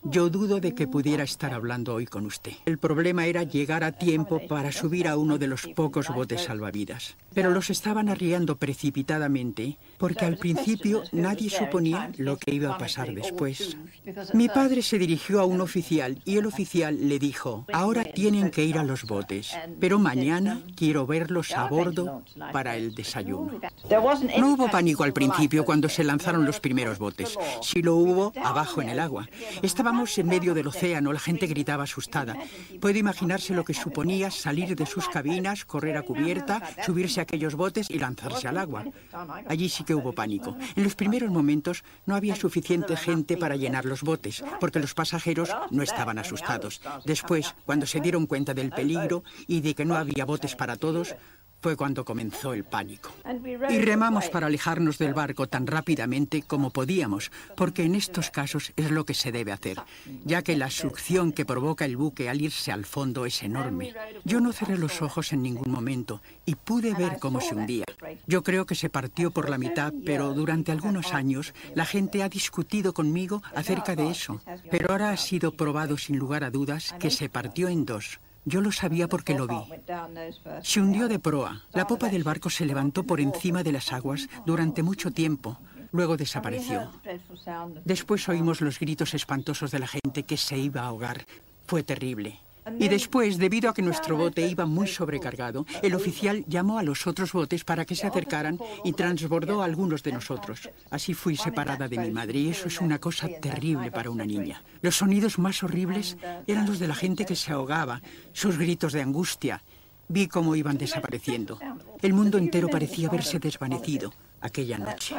[0.03, 2.53] Yo dudo de que pudiera estar hablando hoy con usted.
[2.65, 7.15] El problema era llegar a tiempo para subir a uno de los pocos botes salvavidas.
[7.33, 13.13] Pero los estaban arriando precipitadamente porque al principio nadie suponía lo que iba a pasar
[13.13, 13.77] después.
[14.33, 18.63] Mi padre se dirigió a un oficial y el oficial le dijo, ahora tienen que
[18.63, 23.59] ir a los botes, pero mañana quiero verlos a bordo para el desayuno.
[24.39, 27.38] No hubo pánico al principio cuando se lanzaron los primeros botes.
[27.62, 29.27] Sí lo hubo abajo en el agua.
[29.62, 32.38] Estábamos en medio del océano, la gente gritaba asustada.
[32.79, 37.55] Puede imaginarse lo que suponía salir de sus cabinas, correr a cubierta, subirse a aquellos
[37.55, 38.85] botes y lanzarse al agua.
[39.47, 40.58] Allí sí hubo pánico.
[40.75, 45.49] En los primeros momentos no había suficiente gente para llenar los botes, porque los pasajeros
[45.71, 46.82] no estaban asustados.
[47.06, 51.15] Después, cuando se dieron cuenta del peligro y de que no había botes para todos,
[51.62, 53.12] fue cuando comenzó el pánico.
[53.69, 58.91] Y remamos para alejarnos del barco tan rápidamente como podíamos, porque en estos casos es
[58.91, 59.78] lo que se debe hacer,
[60.24, 63.93] ya que la succión que provoca el buque al irse al fondo es enorme.
[64.24, 67.86] Yo no cerré los ojos en ningún momento y pude ver cómo se hundía.
[68.28, 72.30] Yo creo que se partió por la mitad, pero durante algunos años la gente ha
[72.30, 74.42] discutido conmigo acerca de eso.
[74.71, 78.19] Pero ahora ha sido probado sin lugar a dudas que se partió en dos.
[78.46, 79.58] Yo lo sabía porque lo vi.
[80.63, 81.63] Se hundió de proa.
[81.73, 85.60] La popa del barco se levantó por encima de las aguas durante mucho tiempo.
[85.92, 86.92] Luego desapareció.
[87.83, 91.25] Después oímos los gritos espantosos de la gente que se iba a ahogar.
[91.65, 92.40] Fue terrible.
[92.78, 97.08] Y después, debido a que nuestro bote iba muy sobrecargado, el oficial llamó a los
[97.08, 100.70] otros botes para que se acercaran y transbordó a algunos de nosotros.
[100.90, 104.63] Así fui separada de mi madre y eso es una cosa terrible para una niña.
[104.82, 106.17] Los sonidos más horribles
[106.48, 108.02] eran los de la gente que se ahogaba,
[108.34, 109.63] sus gritos de angustia.
[110.08, 111.60] Vi cómo iban desapareciendo.
[112.02, 114.12] El mundo entero parecía haberse desvanecido
[114.42, 115.15] aquella noche.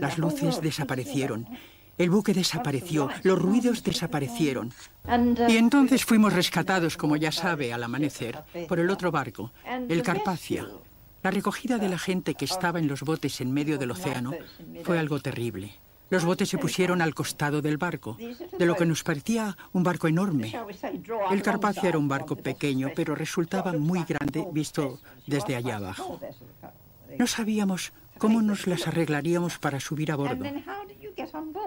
[0.00, 1.46] Las luces desaparecieron.
[1.96, 4.72] El buque desapareció, los ruidos desaparecieron.
[5.48, 9.52] Y entonces fuimos rescatados, como ya sabe, al amanecer, por el otro barco,
[9.88, 10.66] el Carpacia.
[11.22, 14.32] La recogida de la gente que estaba en los botes en medio del océano
[14.82, 15.72] fue algo terrible.
[16.10, 20.06] Los botes se pusieron al costado del barco, de lo que nos parecía un barco
[20.06, 20.52] enorme.
[21.30, 26.20] El Carpacia era un barco pequeño, pero resultaba muy grande visto desde allá abajo.
[27.18, 30.44] No sabíamos cómo nos las arreglaríamos para subir a bordo.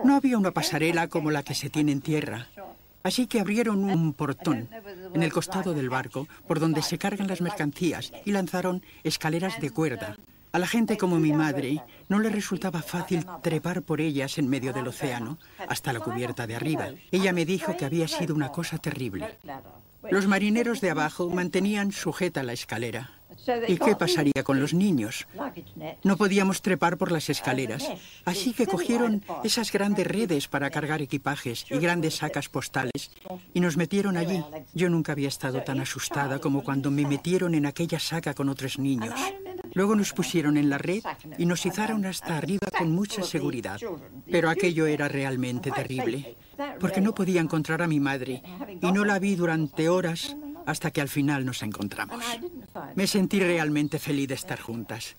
[0.03, 2.47] No había una pasarela como la que se tiene en tierra.
[3.03, 4.69] Así que abrieron un portón
[5.13, 9.69] en el costado del barco por donde se cargan las mercancías y lanzaron escaleras de
[9.69, 10.17] cuerda.
[10.51, 14.73] A la gente como mi madre no le resultaba fácil trepar por ellas en medio
[14.73, 15.37] del océano
[15.67, 16.89] hasta la cubierta de arriba.
[17.11, 19.37] Ella me dijo que había sido una cosa terrible.
[20.09, 23.16] Los marineros de abajo mantenían sujeta la escalera.
[23.67, 25.27] ¿Y qué pasaría con los niños?
[26.03, 27.87] No podíamos trepar por las escaleras,
[28.25, 33.11] así que cogieron esas grandes redes para cargar equipajes y grandes sacas postales
[33.53, 34.43] y nos metieron allí.
[34.73, 38.79] Yo nunca había estado tan asustada como cuando me metieron en aquella saca con otros
[38.79, 39.19] niños.
[39.73, 41.03] Luego nos pusieron en la red
[41.37, 43.79] y nos izaron hasta arriba con mucha seguridad.
[44.29, 46.35] Pero aquello era realmente terrible,
[46.79, 48.41] porque no podía encontrar a mi madre
[48.81, 52.23] y no la vi durante horas hasta que al final nos encontramos.
[52.95, 55.15] Me sentí realmente feliz de estar juntas.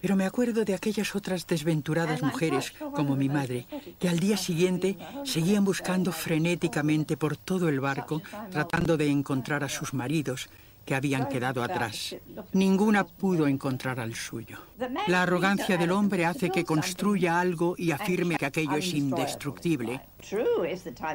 [0.00, 3.68] Pero me acuerdo de aquellas otras desventuradas mujeres, como mi madre,
[4.00, 9.68] que al día siguiente seguían buscando frenéticamente por todo el barco, tratando de encontrar a
[9.68, 10.50] sus maridos,
[10.84, 12.16] que habían quedado atrás.
[12.52, 14.58] Ninguna pudo encontrar al suyo.
[15.06, 20.00] La arrogancia del hombre hace que construya algo y afirme que aquello es indestructible.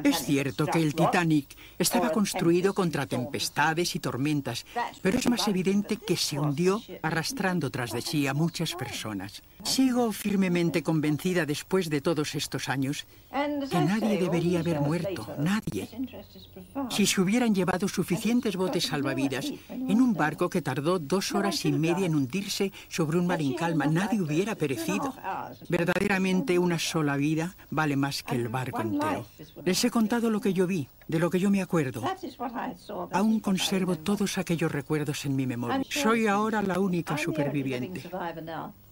[0.04, 4.66] Es cierto que el Titanic estaba construido contra tempestades y tormentas,
[5.02, 9.42] pero es más evidente que se hundió arrastrando tras de sí a muchas personas.
[9.64, 15.88] Sigo firmemente convencida después de todos estos años que nadie debería haber muerto, nadie.
[16.90, 21.72] Si se hubieran llevado suficientes botes salvavidas en un barco que tardó dos horas y
[21.72, 23.54] media en hundirse sobre un mar en
[23.90, 25.14] nadie hubiera perecido.
[25.68, 29.26] Verdaderamente una sola vida vale más que el barco entero.
[29.64, 32.02] Les he contado lo que yo vi, de lo que yo me acuerdo.
[33.12, 35.82] Aún conservo todos aquellos recuerdos en mi memoria.
[35.88, 38.02] Soy ahora la única superviviente.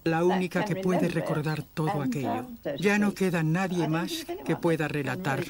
[0.05, 2.47] La única que puede recordar todo aquello.
[2.79, 5.43] Ya no queda nadie más que pueda relatar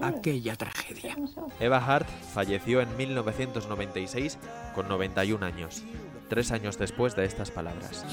[0.00, 1.16] aquella tragedia.
[1.60, 4.38] Eva Hart falleció en 1996
[4.74, 5.84] con 91 años,
[6.32, 8.06] tres años después de estas palabras.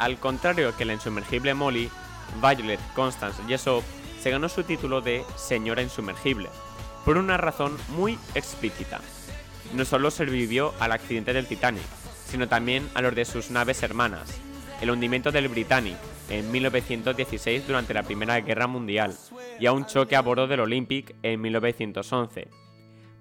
[0.00, 1.90] Al contrario que la insumergible Molly,
[2.40, 3.84] Violet Constance Jessop
[4.18, 6.48] se ganó su título de Señora Insumergible,
[7.04, 9.02] por una razón muy explícita.
[9.74, 11.84] No solo sobrevivió al accidente del Titanic,
[12.26, 14.30] sino también a los de sus naves hermanas.
[14.80, 15.98] El hundimiento del Britannic
[16.28, 19.14] en 1916 durante la Primera Guerra Mundial
[19.58, 22.48] y a un choque a bordo del Olympic en 1911.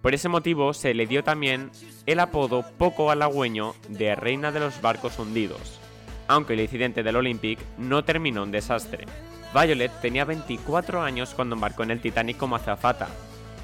[0.01, 1.71] Por ese motivo se le dio también
[2.05, 5.79] el apodo poco halagüeño de Reina de los Barcos Hundidos,
[6.27, 9.05] aunque el incidente del Olympic no terminó en desastre.
[9.53, 13.07] Violet tenía 24 años cuando embarcó en el Titanic como azafata,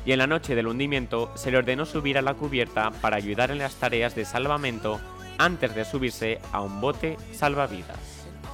[0.05, 3.51] y en la noche del hundimiento se le ordenó subir a la cubierta para ayudar
[3.51, 4.99] en las tareas de salvamento
[5.37, 8.12] antes de subirse a un bote salvavidas.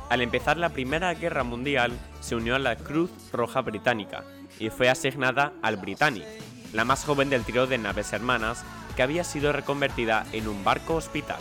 [0.10, 4.24] Al empezar la Primera Guerra Mundial, se unió a la Cruz Roja Británica
[4.58, 6.26] y fue asignada al Britannic,
[6.74, 10.96] la más joven del trío de naves hermanas que había sido reconvertida en un barco
[10.96, 11.38] hospital.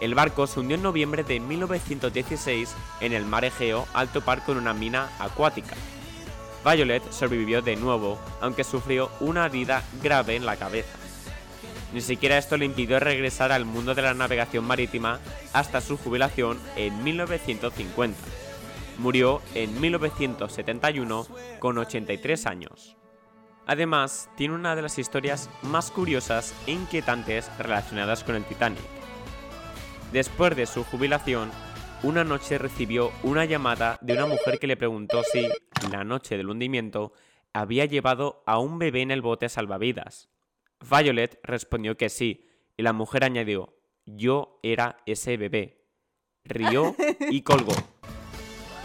[0.00, 4.58] El barco se hundió en noviembre de 1916 en el mar Egeo al topar con
[4.58, 5.76] una mina acuática.
[6.64, 11.05] Violet sobrevivió de nuevo, aunque sufrió una herida grave en la cabeza.
[11.92, 15.20] Ni siquiera esto le impidió regresar al mundo de la navegación marítima
[15.52, 18.18] hasta su jubilación en 1950.
[18.98, 21.26] Murió en 1971
[21.60, 22.96] con 83 años.
[23.66, 28.80] Además, tiene una de las historias más curiosas e inquietantes relacionadas con el Titanic.
[30.12, 31.50] Después de su jubilación,
[32.02, 35.48] una noche recibió una llamada de una mujer que le preguntó si,
[35.90, 37.12] la noche del hundimiento,
[37.52, 40.28] había llevado a un bebé en el bote salvavidas.
[40.80, 42.46] Violet respondió que sí,
[42.76, 43.74] y la mujer añadió,
[44.04, 45.84] yo era ese bebé.
[46.44, 46.94] Rió
[47.30, 47.74] y colgó.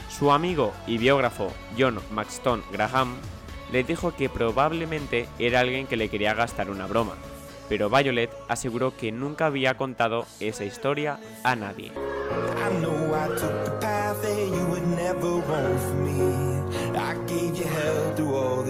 [0.10, 3.16] Su amigo y biógrafo John Maxton Graham
[3.72, 7.16] le dijo que probablemente era alguien que le quería gastar una broma,
[7.70, 11.92] pero Violet aseguró que nunca había contado esa historia a nadie.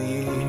[0.02, 0.41] I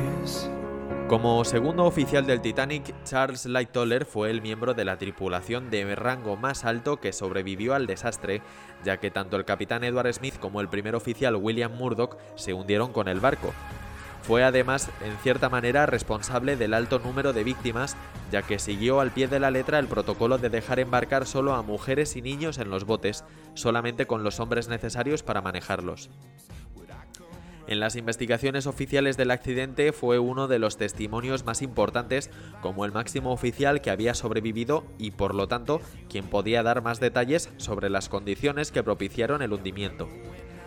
[1.13, 6.37] Como segundo oficial del Titanic, Charles Lightoller fue el miembro de la tripulación de rango
[6.37, 8.41] más alto que sobrevivió al desastre,
[8.83, 12.91] ya que tanto el capitán Edward Smith como el primer oficial William Murdoch se hundieron
[12.91, 13.53] con el barco.
[14.23, 17.95] Fue además, en cierta manera, responsable del alto número de víctimas,
[18.31, 21.61] ya que siguió al pie de la letra el protocolo de dejar embarcar solo a
[21.61, 26.09] mujeres y niños en los botes, solamente con los hombres necesarios para manejarlos.
[27.67, 32.29] En las investigaciones oficiales del accidente fue uno de los testimonios más importantes
[32.61, 36.99] como el máximo oficial que había sobrevivido y por lo tanto quien podía dar más
[36.99, 40.09] detalles sobre las condiciones que propiciaron el hundimiento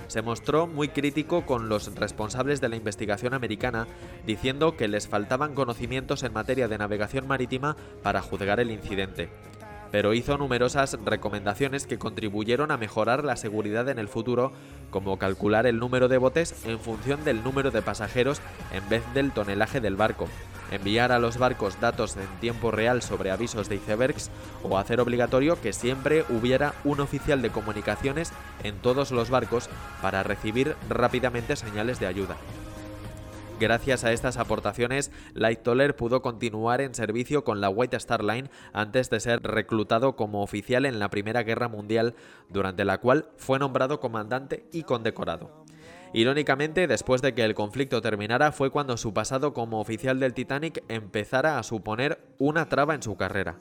[0.09, 3.87] se mostró muy crítico con los responsables de la investigación americana,
[4.25, 9.31] diciendo que les faltaban conocimientos en materia de navegación marítima para juzgar el incidente.
[9.97, 14.53] Pero hizo numerosas recomendaciones que contribuyeron a mejorar la seguridad en el futuro,
[14.91, 18.43] como calcular el número de botes en función del número de pasajeros
[18.73, 20.29] en vez del tonelaje del barco,
[20.71, 24.31] enviar a los barcos datos en tiempo real sobre avisos de icebergs
[24.63, 28.35] o hacer obligatorio que siempre hubiera un oficial de comunicaciones
[28.65, 29.71] en todos los barcos
[30.03, 32.37] para recibir rápidamente señales de ayuda.
[33.59, 39.09] Gracias a estas aportaciones, Lightoller pudo continuar en servicio con la White Star Line antes
[39.09, 42.15] de ser reclutado como oficial en la Primera Guerra Mundial,
[42.51, 45.65] durante la cual fue nombrado comandante y condecorado.
[46.13, 50.85] Irónicamente, después de que el conflicto terminara fue cuando su pasado como oficial del Titanic
[50.89, 53.57] empezara a suponer una traba en su carrera.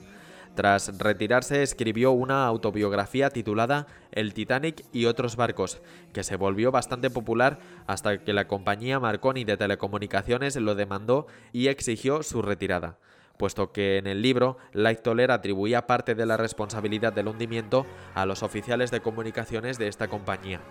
[0.56, 5.82] Tras retirarse escribió una autobiografía titulada El Titanic y otros barcos,
[6.14, 11.68] que se volvió bastante popular hasta que la compañía Marconi de telecomunicaciones lo demandó y
[11.68, 12.98] exigió su retirada,
[13.38, 18.42] puesto que en el libro Lightoller atribuía parte de la responsabilidad del hundimiento a los
[18.42, 20.62] oficiales de comunicaciones de esta compañía.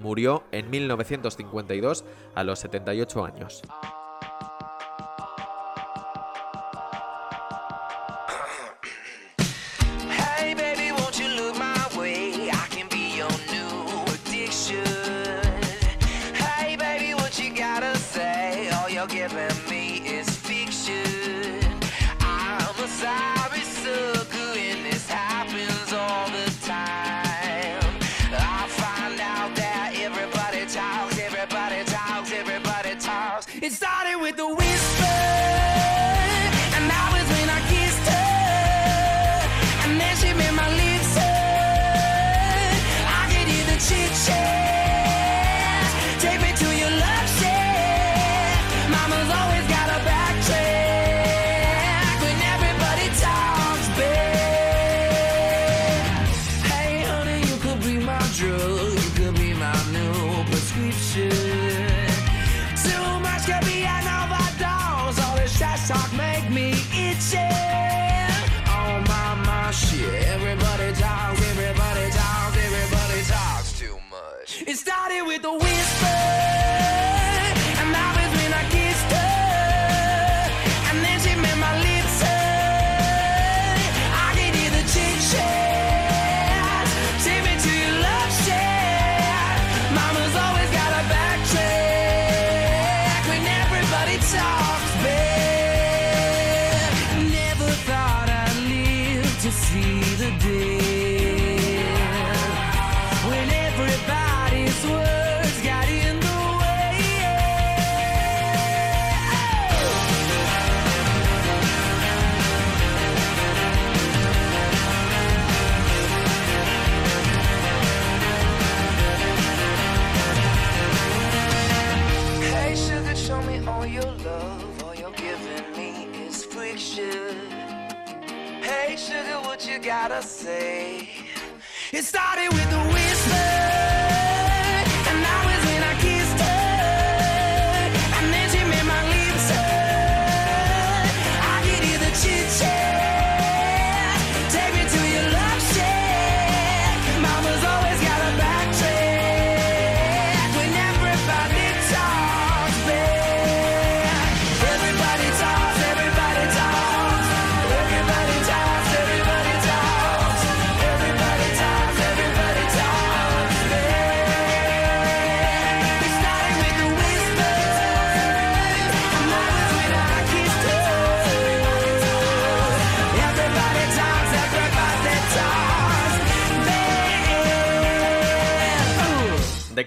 [0.00, 2.04] Murió en 1952
[2.36, 3.62] a los 78 años.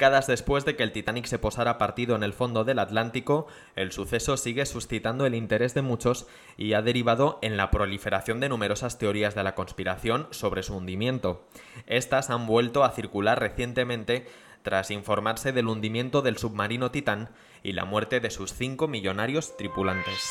[0.09, 3.45] Después de que el Titanic se posara partido en el fondo del Atlántico,
[3.75, 8.49] el suceso sigue suscitando el interés de muchos y ha derivado en la proliferación de
[8.49, 11.47] numerosas teorías de la conspiración sobre su hundimiento.
[11.85, 14.27] Estas han vuelto a circular recientemente
[14.63, 17.29] tras informarse del hundimiento del submarino Titán
[17.61, 20.27] y la muerte de sus cinco millonarios tripulantes.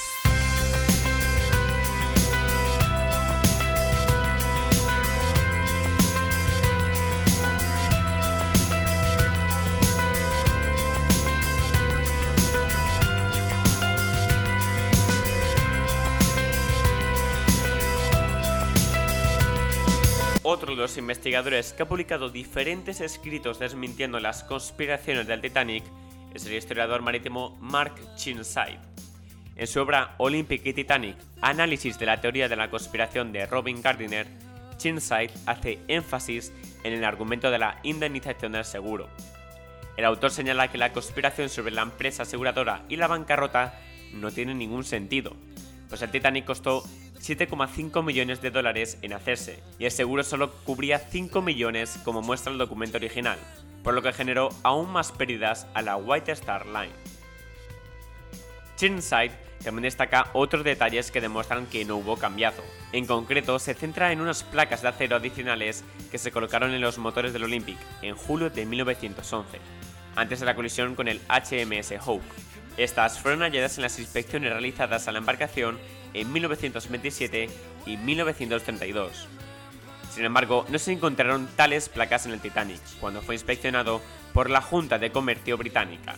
[20.78, 25.82] Los investigadores que ha publicado diferentes escritos desmintiendo las conspiraciones del Titanic
[26.32, 28.78] es el historiador marítimo Mark Chinside.
[29.56, 33.82] En su obra Olympic y Titanic, análisis de la teoría de la conspiración de Robin
[33.82, 34.28] Gardiner,
[34.76, 36.52] Chinside hace énfasis
[36.84, 39.08] en el argumento de la indemnización del seguro.
[39.96, 43.80] El autor señala que la conspiración sobre la empresa aseguradora y la bancarrota
[44.12, 45.34] no tiene ningún sentido,
[45.88, 46.82] pues el Titanic costó
[47.20, 52.52] 7,5 millones de dólares en hacerse, y el seguro solo cubría 5 millones como muestra
[52.52, 53.38] el documento original,
[53.82, 56.92] por lo que generó aún más pérdidas a la White Star Line.
[58.76, 59.32] Chirnside
[59.62, 62.62] también destaca otros detalles que demuestran que no hubo cambiazo.
[62.92, 66.98] En concreto, se centra en unas placas de acero adicionales que se colocaron en los
[66.98, 69.58] motores del Olympic en julio de 1911,
[70.14, 72.24] antes de la colisión con el HMS Hope.
[72.78, 75.78] Estas fueron halladas en las inspecciones realizadas a la embarcación
[76.14, 77.50] en 1927
[77.86, 79.28] y 1932.
[80.12, 84.00] Sin embargo, no se encontraron tales placas en el Titanic cuando fue inspeccionado
[84.32, 86.14] por la Junta de Comercio Británica.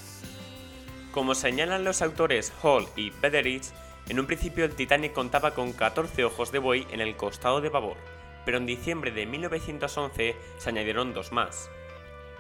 [1.13, 3.65] Como señalan los autores Hall y Bederich,
[4.11, 7.71] en un principio el Titanic contaba con 14 ojos de buey en el costado de
[7.71, 7.97] babor,
[8.45, 11.71] pero en diciembre de 1911 se añadieron dos más.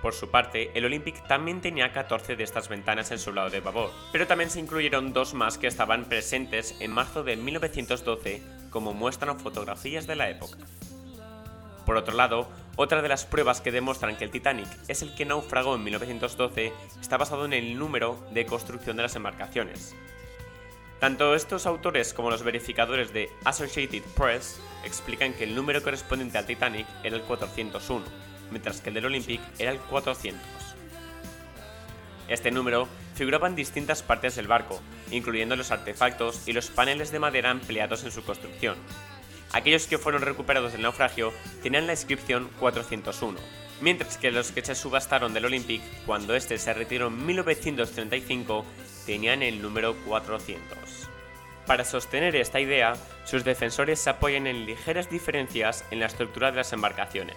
[0.03, 3.61] Por su parte, el Olympic también tenía 14 de estas ventanas en su lado de
[3.61, 8.94] babor, pero también se incluyeron dos más que estaban presentes en marzo de 1912, como
[8.94, 10.57] muestran fotografías de la época.
[11.84, 15.26] Por otro lado, otra de las pruebas que demuestran que el Titanic es el que
[15.26, 19.94] naufragó en 1912 está basado en el número de construcción de las embarcaciones.
[20.98, 26.46] Tanto estos autores como los verificadores de Associated Press explican que el número correspondiente al
[26.46, 28.05] Titanic era el 401,
[28.51, 30.40] mientras que el del Olympic era el 400.
[32.28, 34.80] Este número figuraba en distintas partes del barco,
[35.11, 38.76] incluyendo los artefactos y los paneles de madera empleados en su construcción.
[39.53, 41.32] Aquellos que fueron recuperados del naufragio
[41.62, 43.38] tenían la inscripción 401,
[43.80, 48.64] mientras que los que se subastaron del Olympic cuando este se retiró en 1935
[49.07, 50.78] tenían el número 400.
[51.66, 52.94] Para sostener esta idea,
[53.24, 57.36] sus defensores se apoyan en ligeras diferencias en la estructura de las embarcaciones.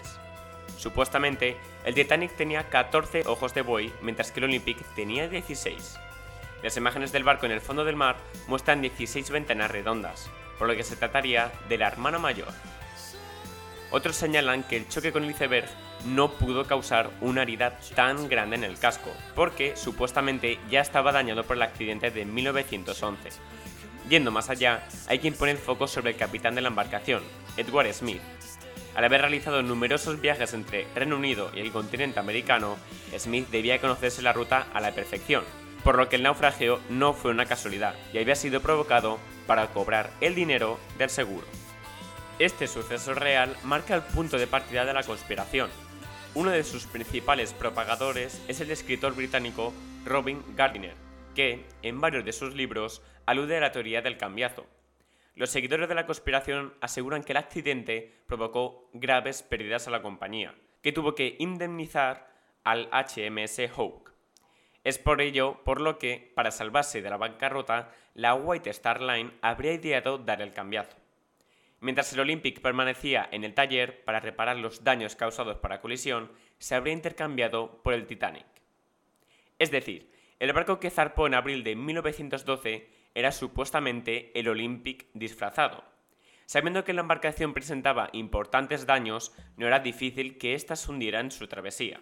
[0.84, 1.56] Supuestamente,
[1.86, 5.98] el Titanic tenía 14 ojos de buey, mientras que el Olympic tenía 16.
[6.62, 8.18] Las imágenes del barco en el fondo del mar
[8.48, 10.30] muestran 16 ventanas redondas,
[10.60, 12.50] por lo que se trataría de la hermana mayor.
[13.92, 15.70] Otros señalan que el choque con el iceberg
[16.04, 21.46] no pudo causar una herida tan grande en el casco, porque supuestamente ya estaba dañado
[21.46, 23.30] por el accidente de 1911.
[24.10, 27.24] Yendo más allá, hay quien pone el foco sobre el capitán de la embarcación,
[27.56, 28.22] Edward Smith.
[28.96, 32.78] Al haber realizado numerosos viajes entre Reino Unido y el continente americano,
[33.18, 35.44] Smith debía conocerse la ruta a la perfección,
[35.84, 40.12] por lo que el naufragio no fue una casualidad y había sido provocado para cobrar
[40.22, 41.48] el dinero del seguro.
[42.38, 45.70] Este suceso real marca el punto de partida de la conspiración.
[46.36, 49.74] Uno de sus principales propagadores es el escritor británico
[50.06, 50.96] Robin Gardiner,
[51.34, 54.66] que, en varios de sus libros, alude a la teoría del cambiazo.
[55.36, 60.54] Los seguidores de la conspiración aseguran que el accidente provocó graves pérdidas a la compañía,
[60.82, 62.32] que tuvo que indemnizar
[62.64, 64.12] al HMS Hawke.
[64.84, 69.32] Es por ello por lo que, para salvarse de la bancarrota, la White Star Line
[69.42, 70.98] habría ideado dar el cambiazo.
[71.80, 76.32] Mientras el Olympic permanecía en el taller para reparar los daños causados por la colisión,
[76.58, 78.46] se habría intercambiado por el Titanic.
[79.58, 85.84] Es decir, el barco que zarpó en abril de 1912 era supuestamente el Olympic disfrazado.
[86.46, 91.32] Sabiendo que la embarcación presentaba importantes daños, no era difícil que ésta se hundiera en
[91.32, 92.02] su travesía.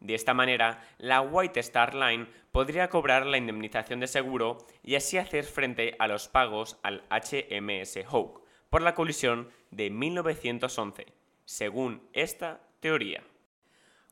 [0.00, 5.18] De esta manera, la White Star Line podría cobrar la indemnización de seguro y así
[5.18, 11.06] hacer frente a los pagos al HMS Hawke por la colisión de 1911,
[11.44, 13.24] según esta teoría.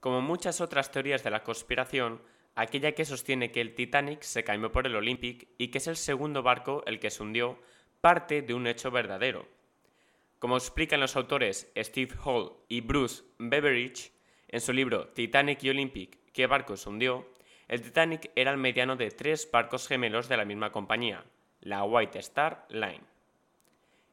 [0.01, 2.21] Como muchas otras teorías de la conspiración,
[2.57, 5.97] aquella que sostiene que el Titanic se cayó por el Olympic y que es el
[5.97, 7.61] segundo barco el que se hundió,
[8.01, 9.47] parte de un hecho verdadero.
[10.39, 14.11] Como explican los autores Steve Hall y Bruce Beveridge
[14.49, 17.31] en su libro Titanic y Olympic, ¿qué barco se hundió?,
[17.69, 21.25] el Titanic era el mediano de tres barcos gemelos de la misma compañía,
[21.61, 23.03] la White Star Line.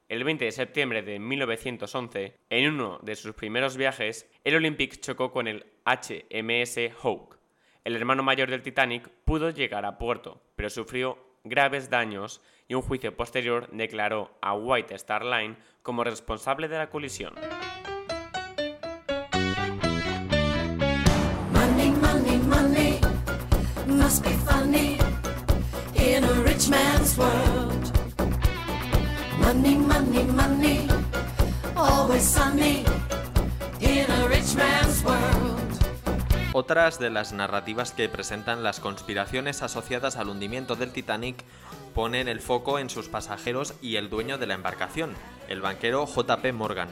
[0.10, 5.32] El 20 de septiembre de 1911, en uno de sus primeros viajes, el Olympic chocó
[5.32, 7.43] con el HMS Hawke.
[7.84, 12.82] El hermano mayor del Titanic pudo llegar a puerto, pero sufrió graves daños y un
[12.82, 17.34] juicio posterior declaró a White Star Line como responsable de la colisión.
[21.52, 23.00] Money, money, money
[24.34, 24.98] funny
[31.76, 32.38] always
[33.82, 35.73] in a rich man's world.
[36.56, 41.44] Otras de las narrativas que presentan las conspiraciones asociadas al hundimiento del Titanic
[41.96, 45.16] ponen el foco en sus pasajeros y el dueño de la embarcación,
[45.48, 46.90] el banquero JP Morgan.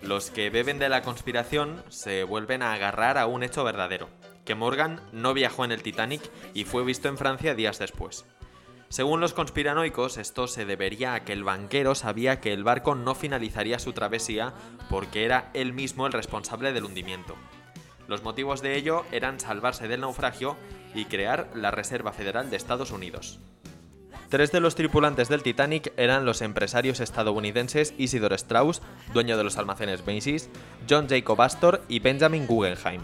[0.00, 4.08] Los que beben de la conspiración se vuelven a agarrar a un hecho verdadero,
[4.46, 6.22] que Morgan no viajó en el Titanic
[6.54, 8.24] y fue visto en Francia días después.
[8.88, 13.14] Según los conspiranoicos, esto se debería a que el banquero sabía que el barco no
[13.14, 14.54] finalizaría su travesía
[14.88, 17.36] porque era él mismo el responsable del hundimiento.
[18.08, 20.56] Los motivos de ello eran salvarse del naufragio
[20.94, 23.40] y crear la Reserva Federal de Estados Unidos.
[24.28, 28.82] Tres de los tripulantes del Titanic eran los empresarios estadounidenses Isidor Strauss,
[29.12, 30.50] dueño de los almacenes Macy's,
[30.88, 33.02] John Jacob Astor y Benjamin Guggenheim.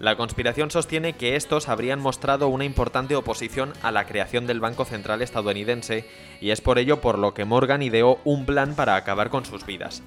[0.00, 4.84] La conspiración sostiene que estos habrían mostrado una importante oposición a la creación del Banco
[4.84, 6.08] Central estadounidense
[6.40, 9.66] y es por ello por lo que Morgan ideó un plan para acabar con sus
[9.66, 10.02] vidas.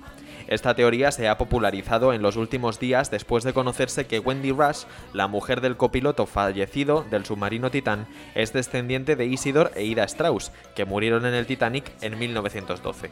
[0.52, 4.84] Esta teoría se ha popularizado en los últimos días después de conocerse que Wendy Rush,
[5.14, 10.52] la mujer del copiloto fallecido del submarino Titán, es descendiente de Isidor e Ida Strauss,
[10.76, 13.12] que murieron en el Titanic en 1912.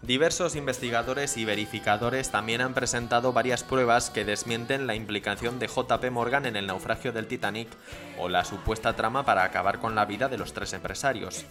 [0.00, 6.10] Diversos investigadores y verificadores también han presentado varias pruebas que desmienten la implicación de JP
[6.10, 7.68] Morgan en el naufragio del Titanic
[8.18, 11.44] o la supuesta trama para acabar con la vida de los tres empresarios.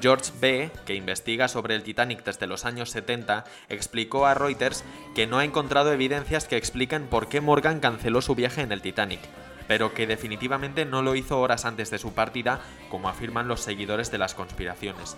[0.00, 4.84] George B., que investiga sobre el Titanic desde los años 70, explicó a Reuters
[5.14, 8.82] que no ha encontrado evidencias que expliquen por qué Morgan canceló su viaje en el
[8.82, 9.20] Titanic,
[9.68, 14.10] pero que definitivamente no lo hizo horas antes de su partida, como afirman los seguidores
[14.10, 15.16] de las conspiraciones.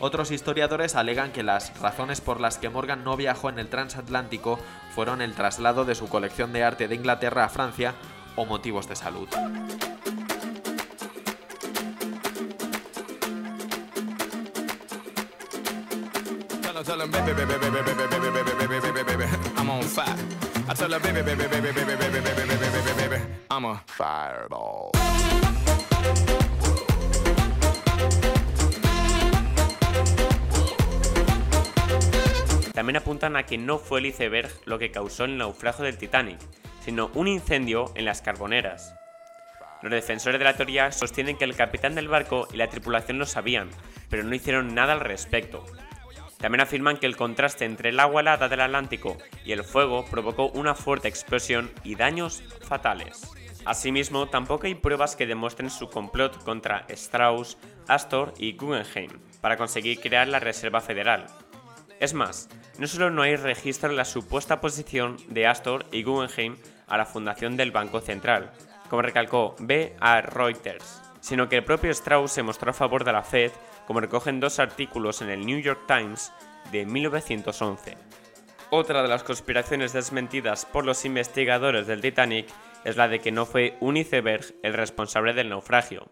[0.00, 4.58] Otros historiadores alegan que las razones por las que Morgan no viajó en el transatlántico
[4.94, 7.94] fueron el traslado de su colección de arte de Inglaterra a Francia
[8.34, 9.28] o motivos de salud.
[32.72, 36.40] También apuntan a que no fue el iceberg lo que causó el naufragio del Titanic,
[36.84, 38.96] sino un incendio en las carboneras.
[39.82, 43.26] Los defensores de la teoría sostienen que el capitán del barco y la tripulación lo
[43.26, 43.70] sabían,
[44.08, 45.64] pero no hicieron nada al respecto.
[46.40, 50.46] También afirman que el contraste entre el agua helada del Atlántico y el fuego provocó
[50.46, 53.30] una fuerte explosión y daños fatales.
[53.66, 59.10] Asimismo, tampoco hay pruebas que demuestren su complot contra Strauss, Astor y Guggenheim
[59.42, 61.26] para conseguir crear la Reserva Federal.
[61.98, 66.56] Es más, no solo no hay registro de la supuesta posición de Astor y Guggenheim
[66.86, 68.50] a la fundación del Banco Central,
[68.88, 69.94] como recalcó B.
[70.00, 70.22] A.
[70.22, 73.52] Reuters, sino que el propio Strauss se mostró a favor de la Fed,
[73.90, 76.32] como recogen dos artículos en el New York Times
[76.70, 77.96] de 1911.
[78.70, 82.46] Otra de las conspiraciones desmentidas por los investigadores del Titanic
[82.84, 86.06] es la de que no fue un iceberg el responsable del naufragio.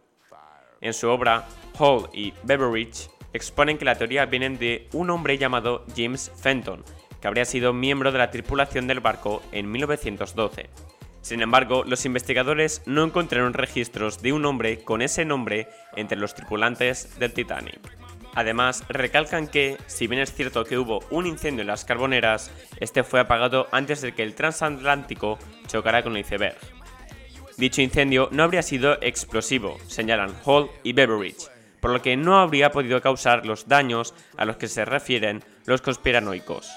[0.81, 1.47] En su obra,
[1.79, 6.83] Hall y Beveridge exponen que la teoría viene de un hombre llamado James Fenton,
[7.21, 10.69] que habría sido miembro de la tripulación del barco en 1912.
[11.21, 16.35] Sin embargo, los investigadores no encontraron registros de un hombre con ese nombre entre los
[16.35, 17.81] tripulantes del Titanic.
[18.35, 23.03] Además, recalcan que, si bien es cierto que hubo un incendio en las carboneras, este
[23.03, 26.57] fue apagado antes de que el transatlántico chocara con el iceberg.
[27.57, 31.51] Dicho incendio no habría sido explosivo, señalan Hall y Beveridge,
[31.81, 35.83] por lo que no habría podido causar los daños a los que se refieren los
[35.83, 36.71] conspiranoicos.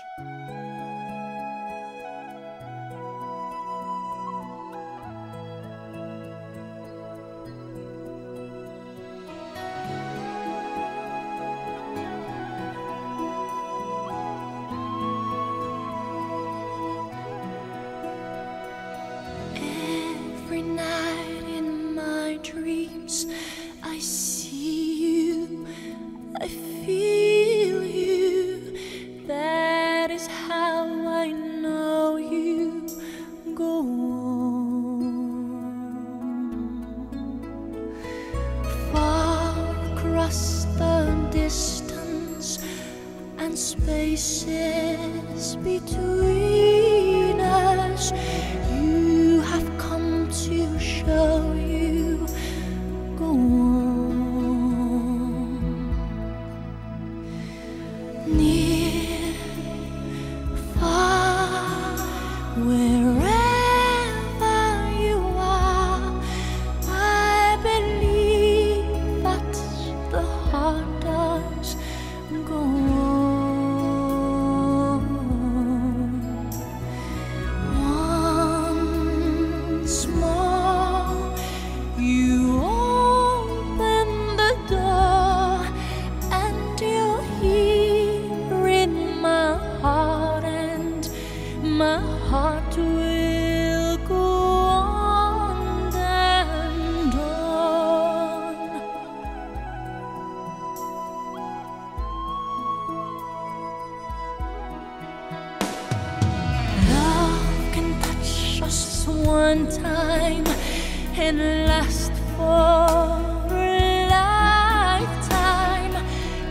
[111.23, 115.95] And last for a lifetime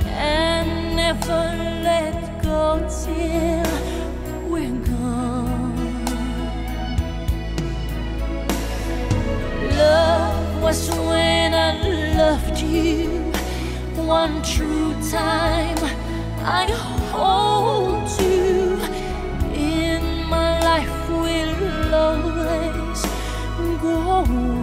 [0.06, 1.42] and never
[1.82, 3.66] let go till
[4.48, 6.04] we're gone.
[9.76, 11.72] Love was when I
[12.16, 13.32] loved you
[13.96, 15.78] one true time.
[16.44, 16.66] I
[17.10, 18.78] hold you
[19.52, 23.00] in my life will always
[23.82, 24.59] go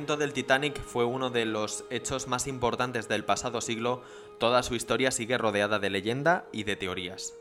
[0.00, 4.00] hundimiento del Titanic fue uno de los hechos más importantes del pasado siglo,
[4.38, 7.34] toda su historia sigue rodeada de leyenda y de teorías.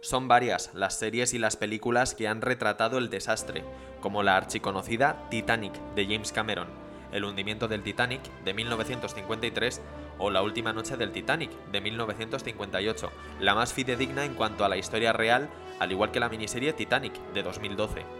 [0.00, 3.64] Son varias las series y las películas que han retratado el desastre,
[4.00, 6.68] como la archiconocida Titanic de James Cameron,
[7.10, 9.80] El hundimiento del Titanic de 1953
[10.18, 13.10] o La última noche del Titanic de 1958,
[13.40, 17.14] la más fidedigna en cuanto a la historia real, al igual que la miniserie Titanic
[17.34, 18.19] de 2012.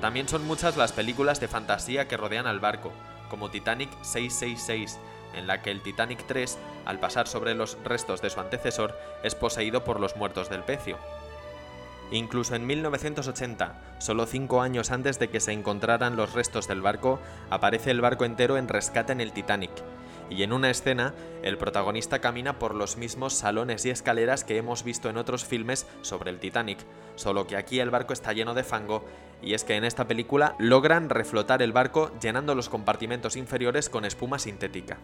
[0.00, 2.92] También son muchas las películas de fantasía que rodean al barco,
[3.30, 4.98] como Titanic 666,
[5.34, 9.34] en la que el Titanic 3, al pasar sobre los restos de su antecesor, es
[9.34, 10.98] poseído por los muertos del pecio.
[12.10, 17.18] Incluso en 1980, solo cinco años antes de que se encontraran los restos del barco,
[17.50, 19.72] aparece el barco entero en rescate en el Titanic,
[20.30, 24.82] y en una escena, el protagonista camina por los mismos salones y escaleras que hemos
[24.84, 26.78] visto en otros filmes sobre el Titanic,
[27.14, 29.04] solo que aquí el barco está lleno de fango,
[29.42, 34.04] y es que en esta película logran reflotar el barco llenando los compartimentos inferiores con
[34.04, 34.98] espuma sintética.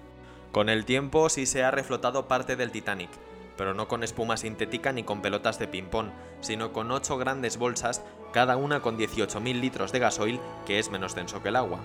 [0.52, 3.10] Con el tiempo sí se ha reflotado parte del Titanic,
[3.56, 6.08] pero no con espuma sintética ni con pelotas de ping-pong,
[6.40, 8.02] sino con 8 grandes bolsas,
[8.32, 11.78] cada una con 18.000 litros de gasoil, que es menos denso que el agua.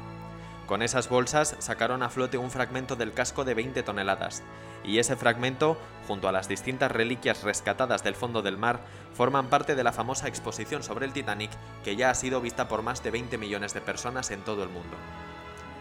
[0.67, 4.43] Con esas bolsas sacaron a flote un fragmento del casco de 20 toneladas,
[4.83, 8.81] y ese fragmento, junto a las distintas reliquias rescatadas del fondo del mar,
[9.13, 11.51] forman parte de la famosa exposición sobre el Titanic
[11.85, 14.69] que ya ha sido vista por más de 20 millones de personas en todo el
[14.69, 14.97] mundo.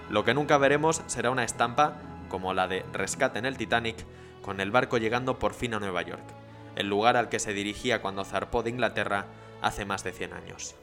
[0.09, 1.95] Lo que nunca veremos será una estampa,
[2.29, 3.97] como la de Rescate en el Titanic,
[4.41, 6.25] con el barco llegando por fin a Nueva York,
[6.77, 9.27] el lugar al que se dirigía cuando zarpó de Inglaterra
[9.63, 10.77] hace más de 100 años.